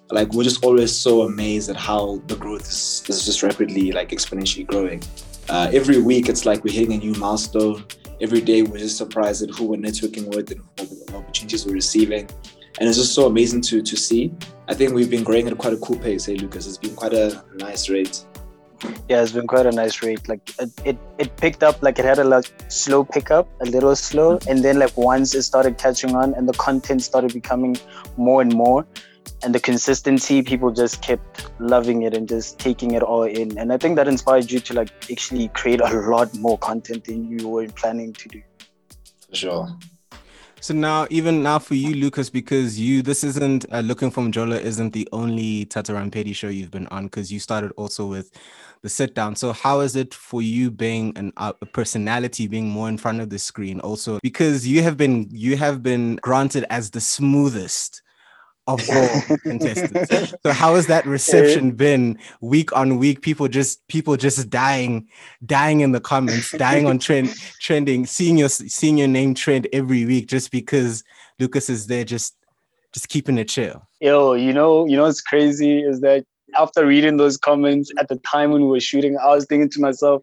like 0.09 0.31
we're 0.33 0.43
just 0.43 0.63
always 0.63 0.95
so 0.95 1.23
amazed 1.23 1.69
at 1.69 1.75
how 1.75 2.21
the 2.27 2.35
growth 2.37 2.61
is, 2.61 3.03
is 3.09 3.25
just 3.25 3.43
rapidly 3.43 3.91
like 3.91 4.09
exponentially 4.09 4.65
growing 4.65 5.03
uh, 5.49 5.69
every 5.73 6.01
week 6.01 6.29
it's 6.29 6.45
like 6.45 6.63
we're 6.63 6.73
hitting 6.73 6.93
a 6.93 6.97
new 6.97 7.13
milestone. 7.13 7.85
Every 8.19 8.41
day 8.41 8.63
we're 8.63 8.79
just 8.79 8.97
surprised 8.97 9.43
at 9.43 9.49
who 9.49 9.67
we're 9.67 9.77
networking 9.77 10.33
with 10.35 10.51
and 10.51 10.61
what 10.75 11.13
opportunities 11.13 11.65
we're 11.65 11.73
receiving. 11.73 12.29
And 12.79 12.87
it's 12.87 12.97
just 12.97 13.13
so 13.13 13.25
amazing 13.25 13.61
to 13.61 13.81
to 13.81 13.95
see. 13.95 14.33
I 14.67 14.73
think 14.73 14.93
we've 14.93 15.09
been 15.09 15.23
growing 15.23 15.47
at 15.47 15.57
quite 15.57 15.73
a 15.73 15.77
cool 15.77 15.97
pace, 15.97 16.25
hey 16.25 16.35
Lucas. 16.35 16.67
It's 16.67 16.77
been 16.77 16.95
quite 16.95 17.13
a 17.13 17.43
nice 17.55 17.89
rate. 17.89 18.25
Yeah, 19.09 19.23
it's 19.23 19.31
been 19.31 19.47
quite 19.47 19.65
a 19.65 19.71
nice 19.71 20.03
rate. 20.03 20.27
Like 20.27 20.53
it, 20.59 20.69
it, 20.85 20.97
it 21.17 21.35
picked 21.37 21.63
up, 21.63 21.81
like 21.81 21.97
it 21.97 22.05
had 22.05 22.19
a 22.19 22.23
like, 22.23 22.45
slow 22.67 23.03
pickup, 23.03 23.49
a 23.61 23.65
little 23.65 23.95
slow, 23.95 24.37
and 24.47 24.63
then 24.63 24.77
like 24.77 24.95
once 24.95 25.33
it 25.33 25.43
started 25.43 25.77
catching 25.79 26.15
on 26.15 26.35
and 26.35 26.47
the 26.47 26.53
content 26.53 27.01
started 27.01 27.33
becoming 27.33 27.75
more 28.17 28.41
and 28.41 28.53
more, 28.53 28.85
and 29.43 29.53
the 29.53 29.59
consistency 29.59 30.41
people 30.41 30.71
just 30.71 31.01
kept 31.01 31.49
loving 31.59 32.03
it 32.03 32.13
and 32.13 32.27
just 32.27 32.59
taking 32.59 32.91
it 32.91 33.03
all 33.03 33.23
in 33.23 33.57
and 33.57 33.71
i 33.71 33.77
think 33.77 33.95
that 33.95 34.07
inspired 34.07 34.49
you 34.51 34.59
to 34.59 34.73
like 34.73 34.89
actually 35.11 35.47
create 35.49 35.81
a 35.81 35.93
lot 36.09 36.33
more 36.35 36.57
content 36.57 37.03
than 37.05 37.27
you 37.29 37.47
were 37.47 37.67
planning 37.69 38.13
to 38.13 38.27
do 38.29 38.41
for 39.29 39.35
sure 39.35 39.77
so 40.59 40.73
now, 40.73 41.05
even 41.11 41.43
now 41.43 41.59
for 41.59 41.75
you, 41.75 41.93
Lucas, 41.93 42.31
because 42.31 42.79
you 42.79 43.03
this 43.03 43.23
isn't 43.23 43.65
uh, 43.71 43.81
looking 43.81 44.09
for 44.09 44.23
Mjolo 44.23 44.59
isn't 44.59 44.91
the 44.91 45.07
only 45.11 45.65
Tato 45.65 45.93
Rampedi 45.93 46.35
show 46.35 46.47
you've 46.47 46.71
been 46.71 46.87
on 46.87 47.05
because 47.05 47.31
you 47.31 47.39
started 47.39 47.71
also 47.77 48.07
with 48.07 48.31
the 48.81 48.89
sit 48.89 49.13
down. 49.13 49.35
So 49.35 49.53
how 49.53 49.81
is 49.81 49.95
it 49.95 50.13
for 50.13 50.41
you 50.41 50.71
being 50.71 51.15
an, 51.15 51.31
uh, 51.37 51.53
a 51.61 51.65
personality, 51.65 52.47
being 52.47 52.67
more 52.69 52.89
in 52.89 52.97
front 52.97 53.21
of 53.21 53.29
the 53.29 53.37
screen? 53.37 53.79
Also, 53.81 54.19
because 54.23 54.67
you 54.67 54.81
have 54.81 54.97
been 54.97 55.27
you 55.31 55.57
have 55.57 55.83
been 55.83 56.15
granted 56.17 56.65
as 56.71 56.89
the 56.89 57.01
smoothest 57.01 58.01
of 58.67 58.87
all 58.89 59.37
contestants. 59.37 60.33
So 60.43 60.51
how 60.51 60.75
has 60.75 60.87
that 60.87 61.05
reception 61.05 61.71
been 61.71 62.19
week 62.41 62.75
on 62.75 62.97
week? 62.97 63.21
People 63.21 63.47
just 63.47 63.85
people 63.87 64.17
just 64.17 64.49
dying, 64.49 65.07
dying 65.45 65.81
in 65.81 65.93
the 65.93 66.01
comments, 66.01 66.51
dying 66.51 66.85
on 66.85 66.99
trend 66.99 67.33
trending, 67.61 68.05
seeing 68.05 68.37
your 68.37 68.49
seeing 68.49 68.97
your 68.97 69.07
name 69.07 69.33
trend 69.33 69.67
every 69.71 70.05
week 70.05 70.27
just 70.27 70.51
because 70.51 71.03
Lucas 71.39 71.69
is 71.69 71.87
there 71.87 72.03
just 72.03 72.35
just 72.93 73.09
keeping 73.09 73.37
it 73.37 73.47
chill. 73.47 73.87
Yo, 74.01 74.33
you 74.33 74.53
know, 74.53 74.85
you 74.85 74.97
know 74.97 75.03
what's 75.03 75.21
crazy 75.21 75.81
is 75.81 76.01
that 76.01 76.25
after 76.57 76.85
reading 76.85 77.17
those 77.17 77.37
comments 77.37 77.91
at 77.97 78.07
the 78.07 78.17
time 78.17 78.51
when 78.51 78.61
we 78.61 78.67
were 78.67 78.79
shooting, 78.79 79.17
I 79.17 79.27
was 79.27 79.45
thinking 79.45 79.69
to 79.71 79.81
myself, 79.81 80.21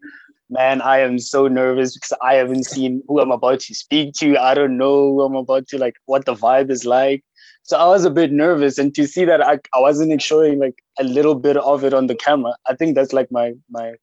man, 0.51 0.81
I 0.81 0.99
am 0.99 1.19
so 1.19 1.49
nervous 1.49 1.95
because 1.95 2.13
I 2.23 2.35
haven't 2.35 2.65
seen 2.65 3.03
who 3.09 3.21
I'm 3.21 3.31
about 3.31 3.61
to 3.61 3.75
speak 3.75 4.15
to. 4.15 4.37
I 4.39 4.55
don't 4.55 4.77
know 4.77 5.13
who 5.13 5.23
I'm 5.23 5.37
about 5.37 5.69
to 5.69 5.79
like 5.79 5.97
what 6.07 6.25
the 6.25 6.35
vibe 6.35 6.71
is 6.71 6.85
like. 6.85 7.25
So 7.65 7.79
I 7.79 7.87
was 7.87 8.05
a 8.05 8.11
bit 8.11 8.31
nervous, 8.31 8.79
and 8.79 8.95
to 8.95 9.07
see 9.07 9.25
that 9.25 9.41
I, 9.41 9.59
I 9.75 9.81
wasn't 9.81 10.21
showing 10.21 10.59
like 10.59 10.83
a 10.99 11.05
little 11.05 11.35
bit 11.35 11.57
of 11.57 11.83
it 11.83 11.95
on 11.95 12.07
the 12.09 12.15
camera, 12.15 12.55
I 12.69 12.75
think 12.75 12.95
that's 12.95 13.15
like 13.15 13.33
my 13.33 13.55
my 13.71 13.95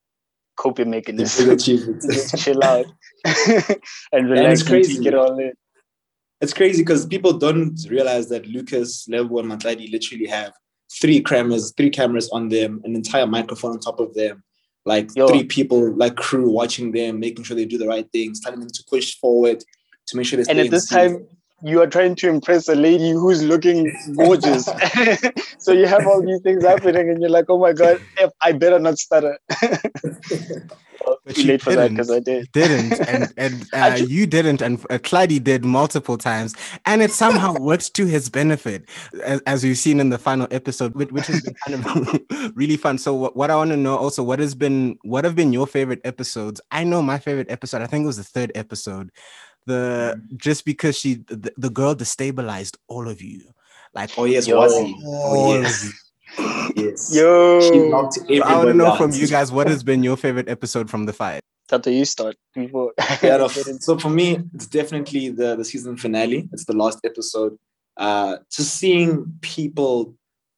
coping 0.58 0.90
mechanism. 0.90 1.58
just 1.58 2.38
chill 2.38 2.64
out 2.64 2.86
and 4.12 4.30
relax 4.30 4.62
it's 4.62 4.62
and 4.62 4.70
crazy. 4.70 5.08
it 5.08 5.14
all 5.14 5.38
in. 5.40 5.54
It's 6.42 6.54
crazy 6.54 6.82
because 6.82 7.06
people 7.06 7.34
don't 7.34 7.80
realize 7.88 8.30
that 8.30 8.48
Lucas, 8.48 9.08
Level, 9.08 9.38
and 9.38 9.52
Matladi 9.52 9.92
literally 9.92 10.26
have 10.26 10.54
three 11.00 11.22
cameras, 11.22 11.72
three 11.78 11.92
cameras 11.92 12.30
on 12.32 12.50
them, 12.50 12.82
an 12.84 12.96
entire 12.96 13.28
microphone 13.28 13.74
on 13.74 13.80
top 13.80 14.00
of 14.00 14.16
them, 14.16 14.44
like 14.86 15.16
Yo. 15.16 15.28
three 15.28 15.44
people, 15.44 15.96
like 15.96 16.16
crew 16.16 16.50
watching 16.50 16.94
them, 16.94 17.20
making 17.20 17.44
sure 17.44 17.56
they 17.56 17.66
do 17.66 17.78
the 17.78 17.88
right 17.88 18.10
things, 18.12 18.40
telling 18.40 18.60
them 18.60 18.70
to 18.70 18.84
push 18.90 19.16
forward, 19.20 19.64
to 20.08 20.18
make 20.18 20.26
sure 20.26 20.38
they 20.38 20.44
stay 20.44 20.52
And 20.52 20.60
at 20.60 20.72
this 20.72 20.90
time, 20.90 21.28
you 21.64 21.82
are 21.82 21.88
trying 21.88 22.16
to 22.16 22.30
impress 22.30 22.68
a 22.68 22.76
lady 22.76 23.12
who's 23.12 23.44
looking 23.44 23.94
gorgeous. 24.18 24.66
so 25.60 25.72
you 25.72 25.86
have 25.88 26.06
all 26.08 26.22
these 26.26 26.42
things 26.42 26.64
happening, 26.64 27.10
and 27.10 27.22
you're 27.22 27.30
like, 27.30 27.46
"Oh 27.50 27.60
my 27.60 27.74
god, 27.74 28.00
I 28.42 28.52
better 28.54 28.80
not 28.80 28.98
stutter." 29.00 29.38
Well, 31.06 31.18
But 31.26 31.36
too 31.36 31.44
you 31.44 31.48
late 31.48 31.62
for 31.62 31.74
that 31.74 31.90
didn't. 31.90 31.96
because 31.96 32.12
I 32.12 32.20
did. 32.20 32.52
didn't 32.52 33.00
and 33.08 33.34
and 33.38 33.68
uh, 33.74 33.98
you 34.00 34.28
didn't 34.28 34.62
and 34.62 34.86
uh, 34.90 35.00
Clyde 35.00 35.44
did 35.44 35.66
multiple 35.66 36.18
times 36.18 36.54
and 36.86 37.02
it 37.02 37.12
somehow 37.12 37.56
worked 37.56 37.94
to 37.96 38.06
his 38.06 38.30
benefit 38.30 38.88
as, 39.24 39.42
as 39.48 39.64
we've 39.64 39.78
seen 39.78 40.00
in 40.00 40.10
the 40.10 40.20
final 40.20 40.48
episode 40.52 40.94
which, 40.96 41.12
which 41.12 41.28
has 41.28 41.42
been 41.42 41.56
kind 41.66 41.86
of 41.86 42.56
really 42.56 42.78
fun 42.78 42.98
so 43.00 43.16
what, 43.16 43.36
what 43.36 43.50
i 43.50 43.56
want 43.56 43.72
to 43.72 43.78
know 43.78 43.98
also 43.98 44.22
what 44.22 44.40
has 44.40 44.54
been 44.54 44.98
what 45.04 45.24
have 45.26 45.36
been 45.36 45.52
your 45.52 45.66
favorite 45.66 46.02
episodes 46.04 46.62
i 46.72 46.84
know 46.84 47.02
my 47.02 47.18
favorite 47.18 47.50
episode 47.50 47.82
i 47.82 47.88
think 47.88 48.04
it 48.04 48.08
was 48.08 48.18
the 48.18 48.24
third 48.24 48.52
episode 48.54 49.12
the 49.68 50.22
just 50.38 50.66
because 50.66 50.98
she 50.98 51.16
the, 51.28 51.52
the 51.58 51.70
girl 51.70 51.96
destabilized 51.96 52.78
all 52.88 53.08
of 53.08 53.22
you 53.22 53.42
like 53.94 54.10
Oh 54.18 54.26
yes, 54.26 54.48
Yo. 54.48 54.60
Wazzy. 54.60 54.94
all 55.04 55.48
Oh 55.48 55.62
yes. 55.62 55.92
Yes. 56.76 57.14
Yo, 57.14 57.60
She 57.62 57.90
knocked 57.90 58.14
So 58.14 58.44
i 58.44 58.56
want 58.56 58.70
to 58.70 58.74
know 58.74 58.88
out. 58.88 58.98
from 58.98 59.12
you 59.12 59.28
guys 59.28 59.52
what 59.52 59.68
has 59.68 59.84
been 59.84 60.02
your 60.04 60.16
favorite 60.18 60.48
episode 60.48 60.90
from 60.90 61.06
the 61.06 61.14
fight 61.14 61.42
Tato, 61.72 61.90
you 61.90 62.04
start 62.04 62.36
before. 62.54 62.92
yeah, 63.24 63.38
no, 63.38 63.48
so 63.48 63.98
for 63.98 64.10
me, 64.10 64.38
it's 64.54 64.68
definitely 64.68 65.30
the 65.30 65.56
the 65.56 65.64
season 65.64 65.96
finale. 65.96 66.50
It's 66.52 66.66
the 66.66 66.76
last 66.76 67.00
episode. 67.06 67.58
Uh, 67.96 68.38
just 68.52 68.74
seeing 68.76 69.34
people 69.40 70.16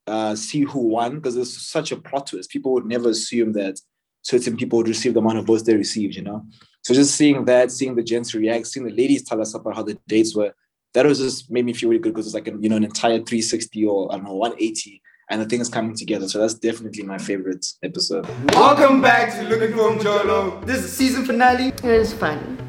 uh, 0.08 0.34
see 0.36 0.62
who 0.62 0.80
won 0.80 1.16
because 1.18 1.38
it's 1.38 1.68
such 1.68 1.92
a 1.92 1.98
plot 1.98 2.26
twist. 2.28 2.50
People 2.50 2.74
would 2.74 2.88
never 2.88 3.10
assume 3.10 3.54
that 3.54 3.80
certain 4.24 4.58
people 4.58 4.78
would 4.78 4.88
receive 4.88 5.14
the 5.14 5.20
amount 5.20 5.38
of 5.38 5.46
votes 5.46 5.62
they 5.64 5.76
received. 5.76 6.16
You 6.16 6.24
know, 6.24 6.46
so 6.84 6.94
just 6.94 7.16
seeing 7.16 7.46
that, 7.46 7.72
seeing 7.72 7.96
the 7.96 8.04
gents 8.04 8.36
react, 8.36 8.68
seeing 8.68 8.86
the 8.86 8.92
ladies 8.92 9.24
tell 9.24 9.40
us 9.40 9.54
about 9.54 9.74
how 9.74 9.84
the 9.84 9.98
dates 10.06 10.36
were, 10.36 10.54
that 10.94 11.06
was 11.06 11.20
just 11.20 11.50
made 11.50 11.64
me 11.66 11.72
feel 11.72 11.90
really 11.90 12.02
good 12.02 12.14
because 12.14 12.26
it's 12.26 12.36
like 12.36 12.48
an, 12.48 12.62
you 12.62 12.68
know 12.68 12.76
an 12.76 12.84
entire 12.84 13.16
360 13.16 13.86
or 13.86 14.12
I 14.12 14.18
don't 14.18 14.26
know 14.26 14.36
180, 14.36 15.02
and 15.30 15.42
the 15.42 15.46
thing 15.46 15.62
is 15.62 15.70
coming 15.70 15.96
together. 15.96 16.28
So 16.28 16.40
that's 16.40 16.56
definitely 16.56 17.04
my 17.04 17.18
favorite 17.18 17.66
episode. 17.84 18.28
Welcome 18.54 19.02
back 19.02 19.34
to 19.36 19.44
Looking 19.48 19.72
for 19.78 19.92
Mjolo. 19.92 20.66
This 20.66 20.84
is 20.84 20.92
season 20.92 21.26
finale. 21.26 21.68
It 21.68 21.84
was 21.84 22.14
fun. 22.14 22.60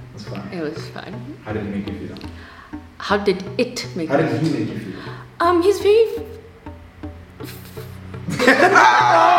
It 0.52 0.60
was 0.60 0.78
fun. 0.90 1.36
How 1.44 1.52
did 1.52 1.66
it 1.66 1.70
make 1.70 1.88
you 1.88 2.06
feel? 2.08 2.16
How 2.98 3.16
did 3.16 3.44
it 3.58 3.96
make 3.96 4.08
How 4.08 4.16
did 4.18 4.42
he 4.42 4.48
make 4.48 4.68
you 4.68 4.92
feel? 4.92 5.02
Um, 5.40 5.60
he's 5.60 5.80
very. 5.80 6.06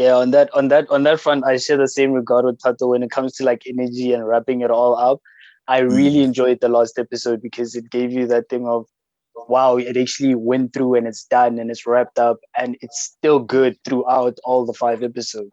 Yeah, 0.00 0.14
on 0.14 0.30
that 0.30 0.48
on 0.54 0.68
that 0.68 0.88
on 0.88 1.02
that 1.02 1.20
front, 1.20 1.44
I 1.44 1.58
share 1.58 1.76
the 1.76 1.86
same 1.86 2.12
regard 2.12 2.46
with 2.46 2.58
Tato 2.58 2.88
when 2.88 3.02
it 3.02 3.10
comes 3.10 3.34
to 3.34 3.44
like 3.44 3.64
energy 3.66 4.14
and 4.14 4.26
wrapping 4.26 4.62
it 4.62 4.70
all 4.70 4.96
up. 4.96 5.20
I 5.68 5.82
mm. 5.82 5.94
really 5.94 6.22
enjoyed 6.22 6.62
the 6.62 6.70
last 6.70 6.98
episode 6.98 7.42
because 7.42 7.74
it 7.74 7.90
gave 7.90 8.10
you 8.10 8.26
that 8.28 8.48
thing 8.48 8.66
of 8.66 8.86
wow, 9.46 9.76
it 9.76 9.98
actually 9.98 10.34
went 10.34 10.72
through 10.72 10.94
and 10.94 11.06
it's 11.06 11.24
done 11.24 11.58
and 11.58 11.70
it's 11.70 11.86
wrapped 11.86 12.18
up 12.18 12.38
and 12.56 12.78
it's 12.80 12.98
still 12.98 13.40
good 13.40 13.76
throughout 13.84 14.38
all 14.42 14.64
the 14.64 14.72
five 14.72 15.02
episodes. 15.02 15.50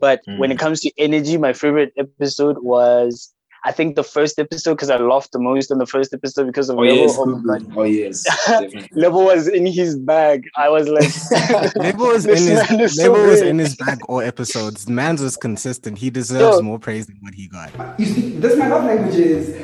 But 0.00 0.22
when 0.38 0.50
it 0.50 0.56
mm. 0.56 0.60
comes 0.60 0.80
to 0.80 0.92
energy, 0.96 1.36
my 1.36 1.52
favorite 1.52 1.92
episode 1.98 2.56
was 2.62 3.30
I 3.64 3.70
think 3.70 3.94
the 3.94 4.02
first 4.02 4.40
episode 4.40 4.74
because 4.74 4.90
I 4.90 4.96
laughed 4.96 5.30
the 5.32 5.38
most 5.38 5.70
on 5.70 5.78
the 5.78 5.86
first 5.86 6.12
episode 6.12 6.46
because 6.48 6.68
of 6.68 6.78
Oh 6.78 6.82
Level. 6.82 6.96
yes, 6.96 7.16
Oh 7.16 7.26
my 7.26 7.60
oh 7.76 7.82
yes, 7.84 8.22
definitely. 8.48 8.88
Level 8.92 9.24
was 9.24 9.46
in 9.46 9.66
his 9.66 9.96
bag. 9.96 10.48
I 10.56 10.68
was 10.68 10.88
like, 10.88 11.74
Label 11.76 12.06
was 12.06 12.26
in 12.26 12.36
his 12.36 12.70
is 12.70 12.96
so 12.96 13.12
was 13.12 13.40
in 13.40 13.58
his 13.60 13.76
bag 13.76 14.00
all 14.08 14.20
episodes. 14.20 14.88
Man's 14.88 15.22
was 15.22 15.36
consistent. 15.36 15.98
He 15.98 16.10
deserves 16.10 16.56
Yo. 16.56 16.62
more 16.62 16.78
praise 16.80 17.06
than 17.06 17.18
what 17.20 17.34
he 17.34 17.46
got. 17.46 17.70
You 18.00 18.06
speak, 18.06 18.40
this 18.40 18.56
my 18.58 18.66
love 18.66 18.84
language 18.84 19.14
is. 19.14 19.60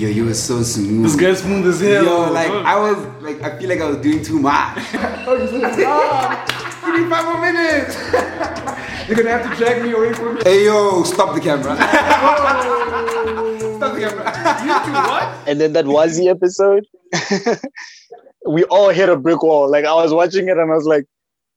Yo, 0.00 0.06
you 0.08 0.26
were 0.26 0.34
so 0.34 0.62
smooth. 0.62 1.02
This 1.04 1.16
guy's 1.16 1.40
smooth 1.42 1.66
as 1.66 1.80
hell. 1.80 2.04
Yo, 2.04 2.32
like 2.32 2.50
I 2.50 2.78
was 2.78 2.96
like 3.22 3.42
I 3.42 3.58
feel 3.58 3.68
like 3.68 3.80
I 3.80 3.86
was 3.86 3.96
doing 3.98 4.22
too 4.22 4.38
much. 4.38 4.78
Oh, 5.26 5.36
you 5.36 5.48
said, 5.48 5.84
ah, 5.86 6.82
give 6.86 7.02
me 7.04 7.10
five 7.10 7.24
more 7.24 7.40
minutes. 7.40 8.87
You're 9.08 9.16
gonna 9.16 9.30
have 9.30 9.50
to 9.50 9.56
drag 9.56 9.82
me 9.82 9.92
away 9.92 10.12
from 10.12 10.34
me. 10.34 10.42
Hey 10.44 10.66
yo, 10.66 11.02
stop 11.02 11.34
the 11.34 11.40
camera. 11.40 11.76
Stop 13.78 13.94
the 13.94 14.00
camera. 14.00 14.24
you 14.60 14.84
two 14.84 14.92
what? 14.92 15.48
and 15.48 15.58
then 15.58 15.72
that 15.72 15.86
Wazi 15.86 16.28
episode, 16.28 16.84
we 18.46 18.64
all 18.64 18.90
hit 18.90 19.08
a 19.08 19.16
brick 19.16 19.42
wall. 19.42 19.70
Like 19.70 19.86
I 19.86 19.94
was 19.94 20.12
watching 20.12 20.48
it 20.48 20.58
and 20.58 20.70
I 20.70 20.74
was 20.74 20.84
like, 20.84 21.06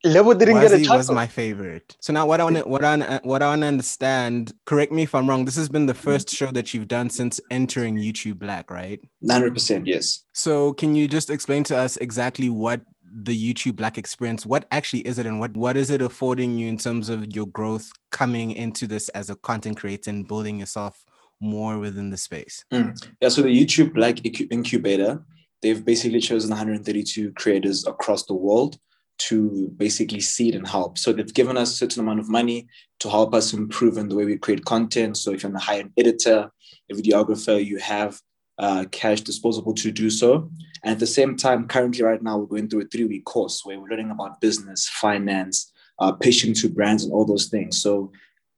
Level 0.04 0.34
didn't 0.34 0.62
get 0.62 0.72
a 0.72 0.76
Wazzy 0.76 0.86
chance. 0.86 1.10
was 1.10 1.12
my 1.12 1.28
favorite. 1.28 1.98
So 2.00 2.14
now, 2.14 2.26
what 2.26 2.40
I 2.40 2.46
want 2.46 2.56
to 2.58 2.64
what 2.64 2.86
I 2.86 3.20
what 3.24 3.44
I 3.44 3.48
want 3.48 3.62
to 3.62 3.68
understand. 3.68 4.54
Correct 4.66 4.94
me 4.94 5.04
if 5.04 5.14
I'm 5.14 5.30
wrong. 5.30 5.44
This 5.44 5.58
has 5.58 5.68
been 5.68 5.86
the 5.88 5.94
first 5.94 6.30
show 6.30 6.52
that 6.52 6.74
you've 6.74 6.88
done 6.88 7.10
since 7.10 7.42
entering 7.52 7.98
YouTube 7.98 8.40
Black, 8.40 8.72
right? 8.72 9.00
Hundred 9.30 9.54
percent, 9.54 9.88
yes. 9.88 10.24
So 10.34 10.74
can 10.74 10.96
you 10.96 11.10
just 11.10 11.30
explain 11.30 11.64
to 11.66 11.78
us 11.78 11.98
exactly 11.98 12.50
what 12.50 12.82
the 13.14 13.54
YouTube 13.54 13.76
Black 13.76 13.98
experience? 13.98 14.46
What 14.46 14.66
actually 14.72 15.02
is 15.02 15.20
it, 15.20 15.26
and 15.26 15.40
what 15.40 15.56
what 15.56 15.78
is 15.78 15.90
it 15.90 16.02
affording 16.02 16.58
you 16.58 16.68
in 16.68 16.78
terms 16.78 17.10
of 17.10 17.36
your 17.36 17.48
growth 17.48 17.92
coming 18.12 18.52
into 18.52 18.88
this 18.88 19.10
as 19.10 19.30
a 19.30 19.36
content 19.36 19.78
creator 19.78 20.10
and 20.10 20.28
building 20.28 20.60
yourself 20.60 21.04
more 21.40 21.80
within 21.80 22.10
the 22.10 22.18
space? 22.18 22.64
Mm. 22.72 23.08
Yeah, 23.22 23.30
so 23.30 23.42
the 23.42 23.50
YouTube 23.50 23.94
Black 23.94 24.26
Incubator, 24.52 25.24
they've 25.62 25.84
basically 25.84 26.20
chosen 26.20 26.50
132 26.50 27.34
creators 27.34 27.86
across 27.88 28.26
the 28.26 28.34
world 28.34 28.78
to 29.18 29.72
basically 29.78 30.20
seed 30.20 30.56
and 30.56 30.68
help. 30.68 30.98
So 30.98 31.14
they've 31.14 31.34
given 31.34 31.56
us 31.56 31.72
a 31.72 31.76
certain 31.76 32.02
amount 32.02 32.20
of 32.20 32.30
money 32.30 32.68
to 33.02 33.10
help 33.10 33.36
us 33.36 33.54
improve 33.54 33.98
in 33.98 34.10
the 34.10 34.16
way 34.16 34.26
we 34.26 34.38
create 34.38 34.66
content. 34.66 35.18
So 35.18 35.32
if 35.32 35.44
you're 35.44 35.56
a 35.56 35.60
hire 35.60 35.82
an 35.82 35.94
editor, 35.98 36.50
a 36.90 36.94
videographer, 36.94 37.64
you 37.64 37.78
have 37.78 38.20
uh, 38.62 38.86
cash 38.92 39.22
disposable 39.22 39.74
to 39.74 39.92
do 39.92 40.10
so. 40.10 40.50
And 40.84 40.94
at 40.94 41.00
the 41.00 41.08
same 41.08 41.36
time, 41.36 41.68
currently 41.68 42.04
right 42.04 42.22
now, 42.22 42.38
we're 42.38 42.46
going 42.46 42.70
through 42.70 42.84
a 42.84 42.86
three-week 42.86 43.26
course 43.26 43.66
where 43.66 43.80
we're 43.80 43.90
learning 43.90 44.12
about 44.12 44.40
business, 44.40 44.88
finance, 44.88 45.72
uh, 46.00 46.12
pitching 46.14 46.54
to 46.56 46.70
brands, 46.70 47.04
and 47.04 47.12
all 47.12 47.26
those 47.26 47.48
things. 47.48 47.82
So 47.82 48.12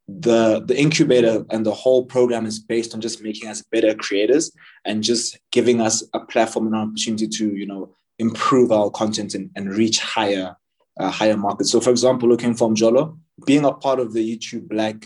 the 0.07 0.61
the 0.65 0.77
incubator 0.77 1.45
and 1.49 1.65
the 1.65 1.73
whole 1.73 2.05
program 2.05 2.45
is 2.45 2.59
based 2.59 2.93
on 2.93 2.99
just 2.99 3.23
making 3.23 3.49
us 3.49 3.61
better 3.71 3.95
creators 3.95 4.51
and 4.83 5.01
just 5.01 5.39
giving 5.51 5.79
us 5.79 6.03
a 6.13 6.19
platform 6.19 6.67
and 6.67 6.75
an 6.75 6.81
opportunity 6.81 7.27
to 7.27 7.55
you 7.55 7.65
know 7.65 7.89
improve 8.19 8.71
our 8.71 8.89
content 8.89 9.33
and, 9.33 9.49
and 9.55 9.73
reach 9.73 9.99
higher 9.99 10.57
uh, 10.99 11.09
higher 11.09 11.37
markets 11.37 11.71
so 11.71 11.79
for 11.79 11.89
example 11.89 12.27
looking 12.27 12.53
from 12.53 12.75
jolo 12.75 13.17
being 13.45 13.63
a 13.63 13.71
part 13.71 13.97
of 13.97 14.11
the 14.11 14.37
youtube 14.37 14.67
black 14.67 15.05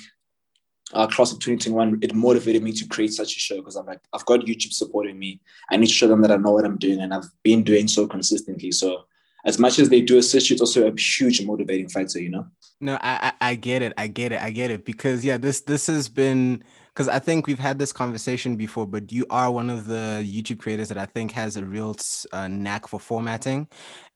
uh, 0.94 1.08
class 1.08 1.32
of 1.32 1.40
2021 1.40 2.00
it 2.02 2.14
motivated 2.14 2.64
me 2.64 2.72
to 2.72 2.88
create 2.88 3.14
such 3.14 3.36
a 3.36 3.40
show 3.40 3.58
because 3.58 3.76
i'm 3.76 3.86
like 3.86 4.00
i've 4.14 4.26
got 4.26 4.42
youtube 4.42 4.72
supporting 4.72 5.20
me 5.20 5.40
i 5.70 5.78
need 5.78 5.88
to 5.88 5.94
show 5.94 6.08
them 6.08 6.22
that 6.22 6.32
i 6.32 6.38
know 6.38 6.52
what 6.52 6.66
i'm 6.66 6.78
doing 6.78 7.02
and 7.02 7.14
i've 7.14 7.30
been 7.44 7.64
doing 7.64 7.88
so 7.88 8.08
consistently 8.08 8.72
so 8.72 9.06
as 9.46 9.60
much 9.60 9.80
as 9.80 9.90
they 9.90 10.02
do 10.02 10.18
assist 10.18 10.50
you 10.50 10.54
it's 10.54 10.62
also 10.62 10.88
a 10.88 11.00
huge 11.00 11.46
motivating 11.46 11.90
factor 11.90 12.22
you 12.22 12.30
know 12.30 12.46
No, 12.80 12.96
I, 13.02 13.34
I 13.40 13.52
I 13.52 13.56
get 13.56 13.82
it. 13.82 13.94
I 13.98 14.08
get 14.08 14.32
it. 14.32 14.42
I 14.42 14.52
get 14.52 14.70
it. 14.70 14.86
Because 14.86 15.26
yeah, 15.26 15.38
this 15.38 15.62
this 15.62 15.88
has 15.88 16.08
been 16.10 16.64
because 16.94 17.08
I 17.08 17.20
think 17.20 17.48
we've 17.48 17.60
had 17.60 17.80
this 17.80 17.92
conversation 17.92 18.56
before, 18.56 18.86
but 18.86 19.12
you 19.12 19.26
are 19.30 19.52
one 19.52 19.70
of 19.70 19.86
the 19.86 20.24
YouTube 20.26 20.60
creators 20.60 20.90
that 20.90 20.98
I 20.98 21.06
think 21.06 21.32
has 21.32 21.58
a 21.58 21.66
real 21.66 21.96
uh, 22.34 22.48
knack 22.48 22.88
for 22.88 23.00
formatting, 23.00 23.68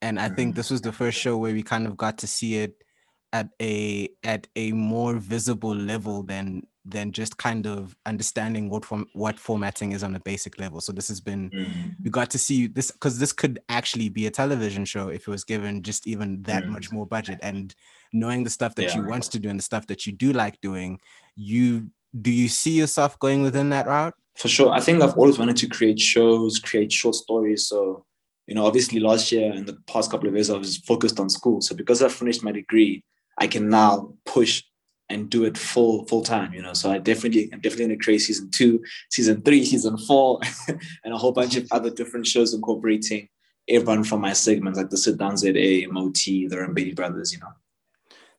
and 0.02 0.20
I 0.20 0.30
think 0.30 0.56
this 0.56 0.70
was 0.70 0.82
the 0.82 0.92
first 0.92 1.18
show 1.18 1.38
where 1.38 1.54
we 1.54 1.64
kind 1.64 1.88
of 1.88 1.98
got 1.98 2.18
to 2.20 2.28
see 2.28 2.58
it 2.58 2.84
at 3.34 3.50
a 3.62 4.10
at 4.24 4.48
a 4.56 4.72
more 4.72 5.16
visible 5.16 5.76
level 5.76 6.24
than 6.24 6.66
than 6.84 7.12
just 7.12 7.38
kind 7.38 7.68
of 7.68 7.96
understanding 8.06 8.70
what 8.70 8.84
form 8.84 9.06
what 9.14 9.40
formatting 9.40 9.92
is 9.92 10.04
on 10.04 10.16
a 10.16 10.20
basic 10.20 10.60
level. 10.60 10.82
So 10.82 10.92
this 10.92 11.08
has 11.10 11.22
been 11.22 11.50
mm-hmm. 11.50 11.90
we 12.04 12.10
got 12.10 12.30
to 12.32 12.38
see 12.38 12.68
this 12.68 12.92
because 12.92 13.20
this 13.20 13.32
could 13.32 13.60
actually 13.70 14.10
be 14.10 14.28
a 14.28 14.32
television 14.32 14.86
show 14.86 15.10
if 15.10 15.28
it 15.28 15.32
was 15.32 15.44
given 15.44 15.84
just 15.84 16.08
even 16.08 16.42
that 16.44 16.68
much 16.68 16.88
mm-hmm. 16.88 16.98
more 16.98 17.06
budget 17.06 17.40
and 17.42 17.74
knowing 18.14 18.44
the 18.44 18.50
stuff 18.50 18.76
that 18.76 18.94
you 18.96 19.06
want 19.06 19.24
to 19.24 19.40
do 19.40 19.50
and 19.50 19.60
the 19.60 19.64
stuff 19.64 19.88
that 19.88 20.06
you 20.06 20.12
do 20.12 20.34
like 20.34 20.60
doing 20.60 21.00
you 21.36 21.90
do 22.22 22.30
you 22.30 22.50
see 22.50 22.72
yourself 22.72 23.18
going 23.20 23.42
within 23.42 23.70
that 23.70 23.88
route 23.88 24.14
For 24.36 24.48
sure. 24.48 24.72
I 24.72 24.80
think 24.80 25.02
I've 25.02 25.18
always 25.18 25.38
wanted 25.38 25.58
to 25.58 25.68
create 25.68 26.00
shows, 26.00 26.60
create 26.60 26.92
short 26.92 27.16
stories. 27.16 27.68
So, 27.68 28.06
you 28.48 28.56
know, 28.56 28.66
obviously 28.66 29.00
last 29.00 29.32
year 29.32 29.52
and 29.52 29.66
the 29.66 29.78
past 29.88 30.10
couple 30.10 30.28
of 30.28 30.34
years, 30.34 30.50
I 30.50 30.58
was 30.58 30.78
focused 30.78 31.20
on 31.20 31.30
school. 31.30 31.62
So 31.62 31.76
because 31.76 32.02
I 32.02 32.10
finished 32.10 32.44
my 32.44 32.52
degree, 32.52 33.04
I 33.42 33.48
can 33.48 33.70
now 33.70 34.14
push 34.24 34.64
and 35.10 35.30
do 35.30 35.44
it 35.46 35.58
full 35.58 36.06
full 36.06 36.22
time, 36.22 36.54
you 36.54 36.62
know. 36.62 36.74
So 36.74 36.92
I 36.92 37.00
definitely 37.00 37.50
I'm 37.52 37.60
definitely 37.60 37.88
gonna 37.88 38.04
create 38.04 38.20
season 38.20 38.52
two, 38.52 38.84
season 39.10 39.42
three, 39.42 39.66
season 39.74 39.98
four, 39.98 40.40
and 40.68 41.14
a 41.14 41.18
whole 41.18 41.32
bunch 41.32 41.56
of 41.56 41.68
other 41.72 41.90
different 41.90 42.28
shows 42.28 42.54
incorporating 42.54 43.28
everyone 43.68 44.04
from 44.04 44.22
my 44.22 44.34
segments, 44.34 44.78
like 44.78 44.92
the 44.92 44.98
Sit 44.98 45.18
Down 45.18 45.38
ZA, 45.38 45.88
MOT, 45.90 46.24
the 46.24 46.56
Rampedi 46.56 46.96
brothers, 46.96 47.34
you 47.34 47.40
know. 47.40 47.52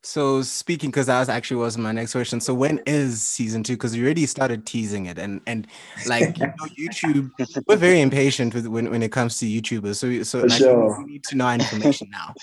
So 0.05 0.43
speaking, 0.43 0.91
because 0.91 1.07
that 1.07 1.19
was 1.19 1.29
actually 1.29 1.59
was 1.59 1.77
my 1.77 1.93
next 1.93 2.13
question. 2.13 2.41
So 2.41 2.55
when 2.55 2.81
is 2.87 3.23
season 3.23 3.65
two? 3.65 3.75
Because 3.75 3.95
you 3.97 4.05
already 4.05 4.27
started 4.27 4.67
teasing 4.67 5.07
it, 5.07 5.19
and 5.19 5.41
and 5.49 5.67
like 6.07 6.39
you 6.39 6.47
know, 6.47 6.67
YouTube, 6.79 7.31
we're 7.67 7.77
very 7.77 8.01
impatient 8.01 8.55
with 8.55 8.69
when, 8.69 8.89
when 8.91 9.03
it 9.03 9.11
comes 9.11 9.39
to 9.39 9.47
YouTubers. 9.47 9.97
So 9.97 10.23
so 10.23 10.47
like, 10.47 10.59
sure. 10.59 10.99
we 10.99 11.13
need 11.13 11.25
to 11.25 11.37
know 11.37 11.53
information 11.53 12.09
now. 12.11 12.35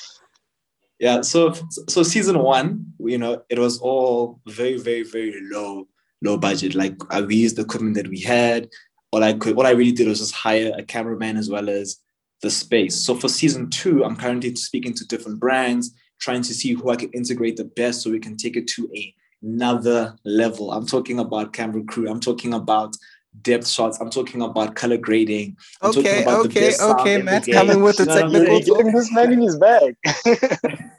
Yeah, 0.99 1.21
so 1.21 1.53
so 1.87 2.03
season 2.03 2.39
one, 2.39 2.93
you 2.99 3.17
know, 3.17 3.41
it 3.49 3.57
was 3.57 3.79
all 3.79 4.41
very, 4.47 4.77
very, 4.77 5.03
very 5.03 5.39
low, 5.49 5.87
low 6.21 6.37
budget. 6.37 6.75
Like 6.75 6.95
we 7.25 7.37
used 7.37 7.55
the 7.55 7.61
equipment 7.61 7.95
that 7.95 8.09
we 8.09 8.19
had. 8.19 8.69
All 9.11 9.23
I 9.23 9.33
could, 9.33 9.55
what 9.55 9.65
I 9.65 9.71
really 9.71 9.93
did 9.93 10.07
was 10.07 10.19
just 10.19 10.35
hire 10.35 10.73
a 10.77 10.83
cameraman 10.83 11.37
as 11.37 11.49
well 11.49 11.69
as 11.69 11.97
the 12.41 12.49
space. 12.49 12.95
So 12.95 13.15
for 13.15 13.29
season 13.29 13.69
two, 13.69 14.03
I'm 14.03 14.17
currently 14.17 14.53
speaking 14.55 14.93
to 14.95 15.07
different 15.07 15.39
brands, 15.39 15.91
trying 16.19 16.41
to 16.43 16.53
see 16.53 16.73
who 16.73 16.89
I 16.89 16.95
can 16.97 17.11
integrate 17.11 17.55
the 17.55 17.65
best 17.65 18.01
so 18.01 18.11
we 18.11 18.19
can 18.19 18.37
take 18.37 18.57
it 18.57 18.67
to 18.67 18.89
a, 18.93 19.15
another 19.41 20.15
level. 20.25 20.71
I'm 20.71 20.85
talking 20.85 21.19
about 21.19 21.53
camera 21.53 21.83
crew. 21.83 22.09
I'm 22.09 22.19
talking 22.19 22.53
about 22.53 22.93
depth 23.41 23.67
shots. 23.67 24.00
I'm 24.01 24.09
talking 24.09 24.41
about 24.41 24.75
color 24.75 24.98
grading. 24.98 25.57
I'm 25.81 25.93
talking 25.93 26.07
Okay, 26.07 26.21
about 26.24 26.43
the 26.43 26.50
okay, 26.50 26.71
sound 26.71 27.00
okay. 27.01 27.13
in 27.15 27.25
the 27.25 27.25
Matt's 27.25 27.45
game. 27.45 27.55
coming 27.55 27.81
with 27.81 27.98
the 27.98 28.03
You 28.03 28.09
know 28.09 28.15
what 28.15 28.24
I'm 28.25 28.31
technical 28.31 28.62
saying? 28.75 28.91
This 28.93 29.12
man 29.12 29.31
in 29.33 29.41
his 29.41 29.57
bag. 29.57 29.95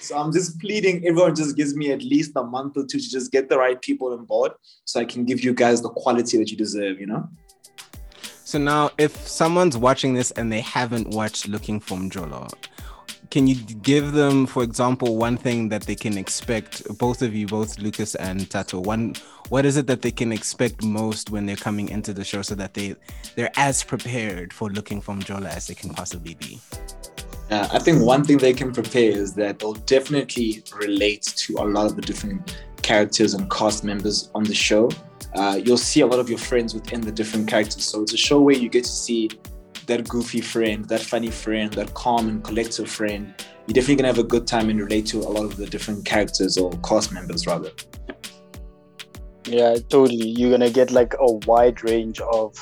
So 0.00 0.16
I'm 0.16 0.32
just 0.32 0.58
pleading, 0.60 1.04
everyone 1.06 1.34
just 1.34 1.56
gives 1.56 1.74
me 1.74 1.90
at 1.92 2.02
least 2.02 2.32
a 2.36 2.44
month 2.44 2.76
or 2.76 2.86
two 2.86 2.98
to 2.98 3.10
just 3.10 3.32
get 3.32 3.48
the 3.48 3.58
right 3.58 3.80
people 3.82 4.12
on 4.12 4.24
board 4.24 4.52
so 4.84 5.00
I 5.00 5.04
can 5.04 5.24
give 5.24 5.42
you 5.42 5.52
guys 5.52 5.82
the 5.82 5.88
quality 5.90 6.38
that 6.38 6.50
you 6.50 6.56
deserve, 6.56 7.00
you 7.00 7.06
know? 7.06 7.28
So 8.44 8.58
now, 8.58 8.90
if 8.96 9.14
someone's 9.26 9.76
watching 9.76 10.14
this 10.14 10.30
and 10.30 10.50
they 10.50 10.60
haven't 10.60 11.08
watched 11.08 11.48
Looking 11.48 11.80
for 11.80 11.98
Mjolo, 11.98 12.50
can 13.30 13.46
you 13.46 13.56
give 13.56 14.12
them, 14.12 14.46
for 14.46 14.62
example, 14.62 15.16
one 15.16 15.36
thing 15.36 15.68
that 15.68 15.82
they 15.82 15.94
can 15.94 16.16
expect? 16.16 16.82
Both 16.96 17.20
of 17.20 17.34
you, 17.34 17.46
both 17.46 17.78
Lucas 17.78 18.14
and 18.14 18.48
Tato, 18.48 18.80
one, 18.80 19.14
what 19.48 19.64
is 19.64 19.76
it 19.76 19.86
that 19.86 20.02
they 20.02 20.10
can 20.10 20.32
expect 20.32 20.82
most 20.82 21.30
when 21.30 21.46
they're 21.46 21.56
coming 21.56 21.88
into 21.88 22.12
the 22.12 22.24
show, 22.24 22.42
so 22.42 22.54
that 22.54 22.74
they 22.74 22.94
they're 23.34 23.52
as 23.56 23.82
prepared 23.82 24.52
for 24.52 24.70
Looking 24.70 25.00
for 25.00 25.14
Mjolo 25.14 25.46
as 25.46 25.66
they 25.66 25.74
can 25.74 25.90
possibly 25.90 26.34
be? 26.34 26.58
Uh, 27.50 27.66
I 27.72 27.78
think 27.78 28.02
one 28.02 28.24
thing 28.24 28.36
they 28.38 28.52
can 28.52 28.72
prepare 28.72 29.10
is 29.10 29.32
that 29.34 29.58
they'll 29.58 29.72
definitely 29.72 30.62
relate 30.76 31.22
to 31.22 31.54
a 31.54 31.64
lot 31.64 31.86
of 31.86 31.96
the 31.96 32.02
different 32.02 32.58
characters 32.82 33.32
and 33.34 33.50
cast 33.50 33.84
members 33.84 34.30
on 34.34 34.44
the 34.44 34.54
show. 34.54 34.90
Uh, 35.34 35.58
you'll 35.62 35.78
see 35.78 36.02
a 36.02 36.06
lot 36.06 36.18
of 36.18 36.28
your 36.28 36.38
friends 36.38 36.74
within 36.74 37.00
the 37.00 37.12
different 37.12 37.48
characters. 37.48 37.84
So 37.84 38.02
it's 38.02 38.12
a 38.12 38.18
show 38.18 38.40
where 38.40 38.56
you 38.56 38.68
get 38.68 38.84
to 38.84 38.90
see 38.90 39.30
that 39.86 40.06
goofy 40.06 40.42
friend, 40.42 40.84
that 40.86 41.00
funny 41.00 41.30
friend, 41.30 41.72
that 41.72 41.94
calm 41.94 42.28
and 42.28 42.44
collective 42.44 42.90
friend. 42.90 43.34
You're 43.66 43.74
definitely 43.74 43.96
gonna 43.96 44.08
have 44.08 44.18
a 44.18 44.24
good 44.24 44.46
time 44.46 44.68
and 44.68 44.78
relate 44.78 45.06
to 45.06 45.18
a 45.18 45.30
lot 45.30 45.44
of 45.44 45.56
the 45.56 45.66
different 45.66 46.04
characters 46.04 46.58
or 46.58 46.70
cast 46.86 47.12
members 47.12 47.46
rather. 47.46 47.70
Yeah, 49.46 49.76
totally. 49.88 50.28
You're 50.28 50.50
gonna 50.50 50.70
get 50.70 50.90
like 50.90 51.14
a 51.18 51.32
wide 51.46 51.82
range 51.84 52.20
of 52.20 52.54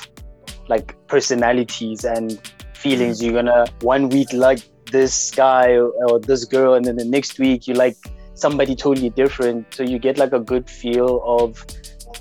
like 0.67 0.95
personalities 1.07 2.05
and 2.05 2.39
feelings. 2.73 3.21
You're 3.21 3.33
gonna 3.33 3.65
one 3.81 4.09
week 4.09 4.33
like 4.33 4.59
this 4.91 5.31
guy 5.31 5.77
or, 5.77 6.19
this 6.19 6.45
girl, 6.45 6.75
and 6.75 6.85
then 6.85 6.95
the 6.95 7.05
next 7.05 7.39
week 7.39 7.67
you 7.67 7.73
like 7.73 7.97
somebody 8.35 8.75
totally 8.75 9.09
different. 9.09 9.73
So 9.73 9.83
you 9.83 9.99
get 9.99 10.17
like 10.17 10.33
a 10.33 10.39
good 10.39 10.69
feel 10.69 11.21
of 11.25 11.65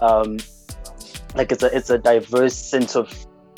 um 0.00 0.38
like 1.34 1.52
it's 1.52 1.62
a 1.62 1.76
it's 1.76 1.90
a 1.90 1.98
diverse 1.98 2.54
sense 2.54 2.96
of 2.96 3.12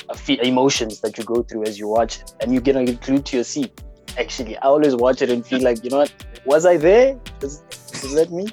uh, 0.08 0.14
emotions 0.42 1.00
that 1.00 1.16
you 1.16 1.24
go 1.24 1.42
through 1.42 1.64
as 1.64 1.78
you 1.78 1.88
watch 1.88 2.20
and 2.40 2.52
you 2.52 2.60
get 2.60 2.74
glued 3.00 3.24
to 3.26 3.36
your 3.36 3.44
seat. 3.44 3.80
Actually, 4.18 4.56
I 4.58 4.62
always 4.62 4.96
watch 4.96 5.22
it 5.22 5.30
and 5.30 5.46
feel 5.46 5.62
like 5.62 5.84
you 5.84 5.90
know 5.90 5.98
what 5.98 6.12
was 6.44 6.66
I 6.66 6.76
there? 6.76 7.18
Is, 7.40 7.62
is 8.02 8.14
that 8.14 8.30
me? 8.30 8.48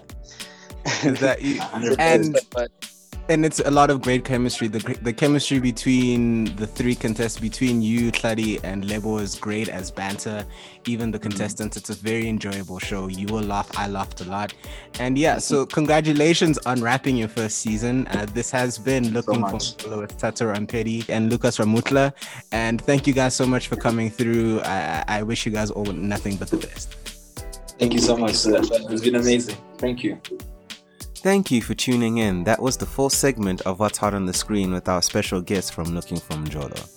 Is 1.04 1.20
that 1.20 1.42
you? 1.42 1.62
and 1.98 2.38
and 3.28 3.44
it's 3.44 3.60
a 3.60 3.72
lot 3.72 3.90
of 3.90 4.02
great 4.02 4.24
chemistry. 4.24 4.68
The 4.68 4.80
the 5.02 5.12
chemistry 5.12 5.60
between 5.60 6.56
the 6.58 6.68
three 6.68 6.94
contestants, 6.94 7.40
between 7.40 7.82
you, 7.82 8.12
Clady, 8.12 8.64
and 8.64 8.86
Lebo 8.86 9.18
is 9.18 9.36
great 9.36 9.68
as 9.68 9.90
banter. 9.90 10.46
Even 10.86 11.10
the 11.10 11.18
contestants, 11.18 11.76
it's 11.76 11.90
a 11.90 11.96
very 11.96 12.30
enjoyable 12.30 12.78
show. 12.78 13.08
You 13.08 13.28
will 13.28 13.42
laugh. 13.42 13.70
I 13.78 13.88
laughed 13.88 14.22
a 14.22 14.26
lot. 14.26 14.54
And 15.00 15.18
yeah, 15.18 15.40
so 15.40 15.66
congratulations 15.66 16.60
on 16.60 16.82
wrapping 16.82 17.18
your 17.18 17.30
first 17.30 17.58
season. 17.60 18.08
Uh, 18.08 18.28
this 18.32 18.52
has 18.52 18.78
been 18.78 19.12
looking 19.12 19.44
for 19.46 19.54
much. 19.54 19.84
Molo 19.86 20.02
with 20.02 20.16
Tato 20.18 20.54
Rampedi 20.54 21.10
and 21.10 21.32
Lucas 21.32 21.58
Ramutla. 21.58 22.14
And 22.52 22.80
thank 22.80 23.08
you 23.08 23.14
guys 23.14 23.34
so 23.34 23.48
much 23.48 23.68
for 23.68 23.76
coming 23.76 24.12
through. 24.12 24.62
I, 24.62 25.04
I 25.08 25.24
wish 25.24 25.48
you 25.48 25.52
guys 25.52 25.72
all 25.72 25.86
nothing 25.86 26.36
but 26.36 26.50
the 26.50 26.58
best. 26.58 26.94
Thank 27.80 27.94
you 27.94 28.00
so 28.00 28.16
much, 28.16 28.36
sir. 28.36 28.62
It's 28.62 29.02
been 29.02 29.16
amazing. 29.16 29.58
Thank 29.78 30.04
you. 30.04 30.22
Thank 31.26 31.50
you 31.50 31.60
for 31.60 31.74
tuning 31.74 32.20
in. 32.20 32.44
That 32.44 32.62
was 32.62 32.78
the 32.78 32.86
full 32.86 33.10
segment 33.10 33.62
of 33.62 33.80
What's 33.80 33.98
Hot 33.98 34.14
on 34.14 34.28
the 34.28 34.32
Screen 34.32 34.72
with 34.72 34.88
our 34.88 35.02
special 35.02 35.42
guest 35.42 35.74
from 35.74 35.86
Looking 35.86 36.20
for 36.20 36.36
Mjolo. 36.36 36.88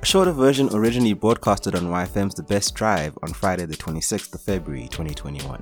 A 0.00 0.06
shorter 0.06 0.30
version 0.30 0.68
originally 0.72 1.14
broadcasted 1.14 1.74
on 1.74 1.86
YFM's 1.86 2.36
The 2.36 2.44
Best 2.44 2.76
Drive 2.76 3.18
on 3.24 3.32
Friday, 3.32 3.66
the 3.66 3.76
26th 3.76 4.32
of 4.36 4.40
February 4.40 4.86
2021. 4.86 5.60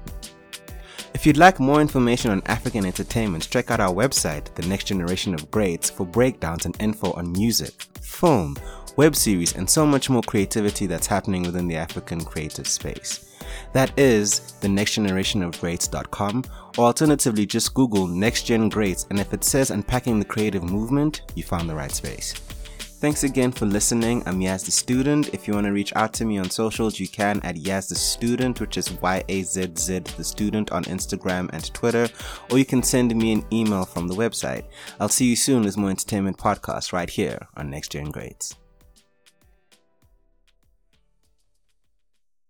If 1.15 1.25
you'd 1.25 1.39
like 1.39 1.59
more 1.59 1.81
information 1.81 2.31
on 2.31 2.43
African 2.45 2.85
entertainment, 2.85 3.49
check 3.49 3.71
out 3.71 3.81
our 3.81 3.95
website, 3.95 4.55
The 4.55 4.69
Next 4.69 4.85
Generation 4.85 5.33
of 5.33 5.51
Greats, 5.51 5.89
for 5.89 6.05
breakdowns 6.05 6.67
and 6.67 6.77
info 6.79 7.13
on 7.13 7.33
music, 7.33 7.73
film, 8.03 8.55
web 8.97 9.17
series, 9.17 9.57
and 9.57 9.69
so 9.69 9.87
much 9.87 10.11
more 10.11 10.23
creativity 10.23 10.87
that's 10.87 11.07
happening 11.07 11.43
within 11.43 11.69
the 11.69 11.77
African 11.77 12.25
creative 12.25 12.67
space. 12.67 13.37
That 13.73 13.99
is 13.99 14.55
thenextgenerationofgreats.com, 14.61 16.45
or 16.79 16.85
alternatively, 16.85 17.47
just 17.47 17.75
Google 17.75 18.07
Next 18.07 18.45
Gen 18.45 18.69
Greats, 18.69 19.07
and 19.11 19.19
if 19.19 19.33
it 19.33 19.45
says 19.45 19.71
Unpacking 19.71 20.19
the 20.19 20.25
Creative 20.25 20.63
Movement, 20.63 21.23
you 21.35 21.43
found 21.43 21.69
the 21.69 21.75
right 21.75 21.93
space. 21.93 22.35
Thanks 23.01 23.25
again 23.25 23.51
for 23.51 23.65
listening. 23.65 24.23
I'm 24.27 24.41
Yaz 24.41 24.67
the 24.67 24.71
Student. 24.71 25.33
If 25.33 25.49
you 25.49 25.55
want 25.55 25.65
to 25.65 25.73
reach 25.73 25.95
out 25.97 26.13
to 26.13 26.27
me 26.27 26.37
on 26.37 26.51
socials, 26.51 27.01
you 27.01 27.09
can 27.09 27.41
at 27.43 27.57
Yaz 27.57 27.89
the 27.89 27.95
Student, 27.95 28.61
which 28.61 28.77
is 28.77 28.93
Y 29.01 29.25
A 29.27 29.43
Z 29.43 29.71
Z 29.79 30.01
the 30.19 30.25
Student 30.25 30.71
on 30.71 30.85
Instagram 30.85 31.49
and 31.55 31.73
Twitter, 31.73 32.11
or 32.51 32.59
you 32.59 32.67
can 32.67 32.83
send 32.83 33.17
me 33.17 33.33
an 33.33 33.47
email 33.51 33.87
from 33.87 34.07
the 34.07 34.15
website. 34.15 34.65
I'll 35.01 35.09
see 35.09 35.25
you 35.25 35.37
soon 35.37 35.63
with 35.63 35.79
more 35.79 35.89
entertainment 35.89 36.37
podcasts 36.37 36.93
right 36.93 37.09
here 37.09 37.49
on 37.57 37.71
Next 37.71 37.93
Gen 37.93 38.11
Greats. 38.11 38.57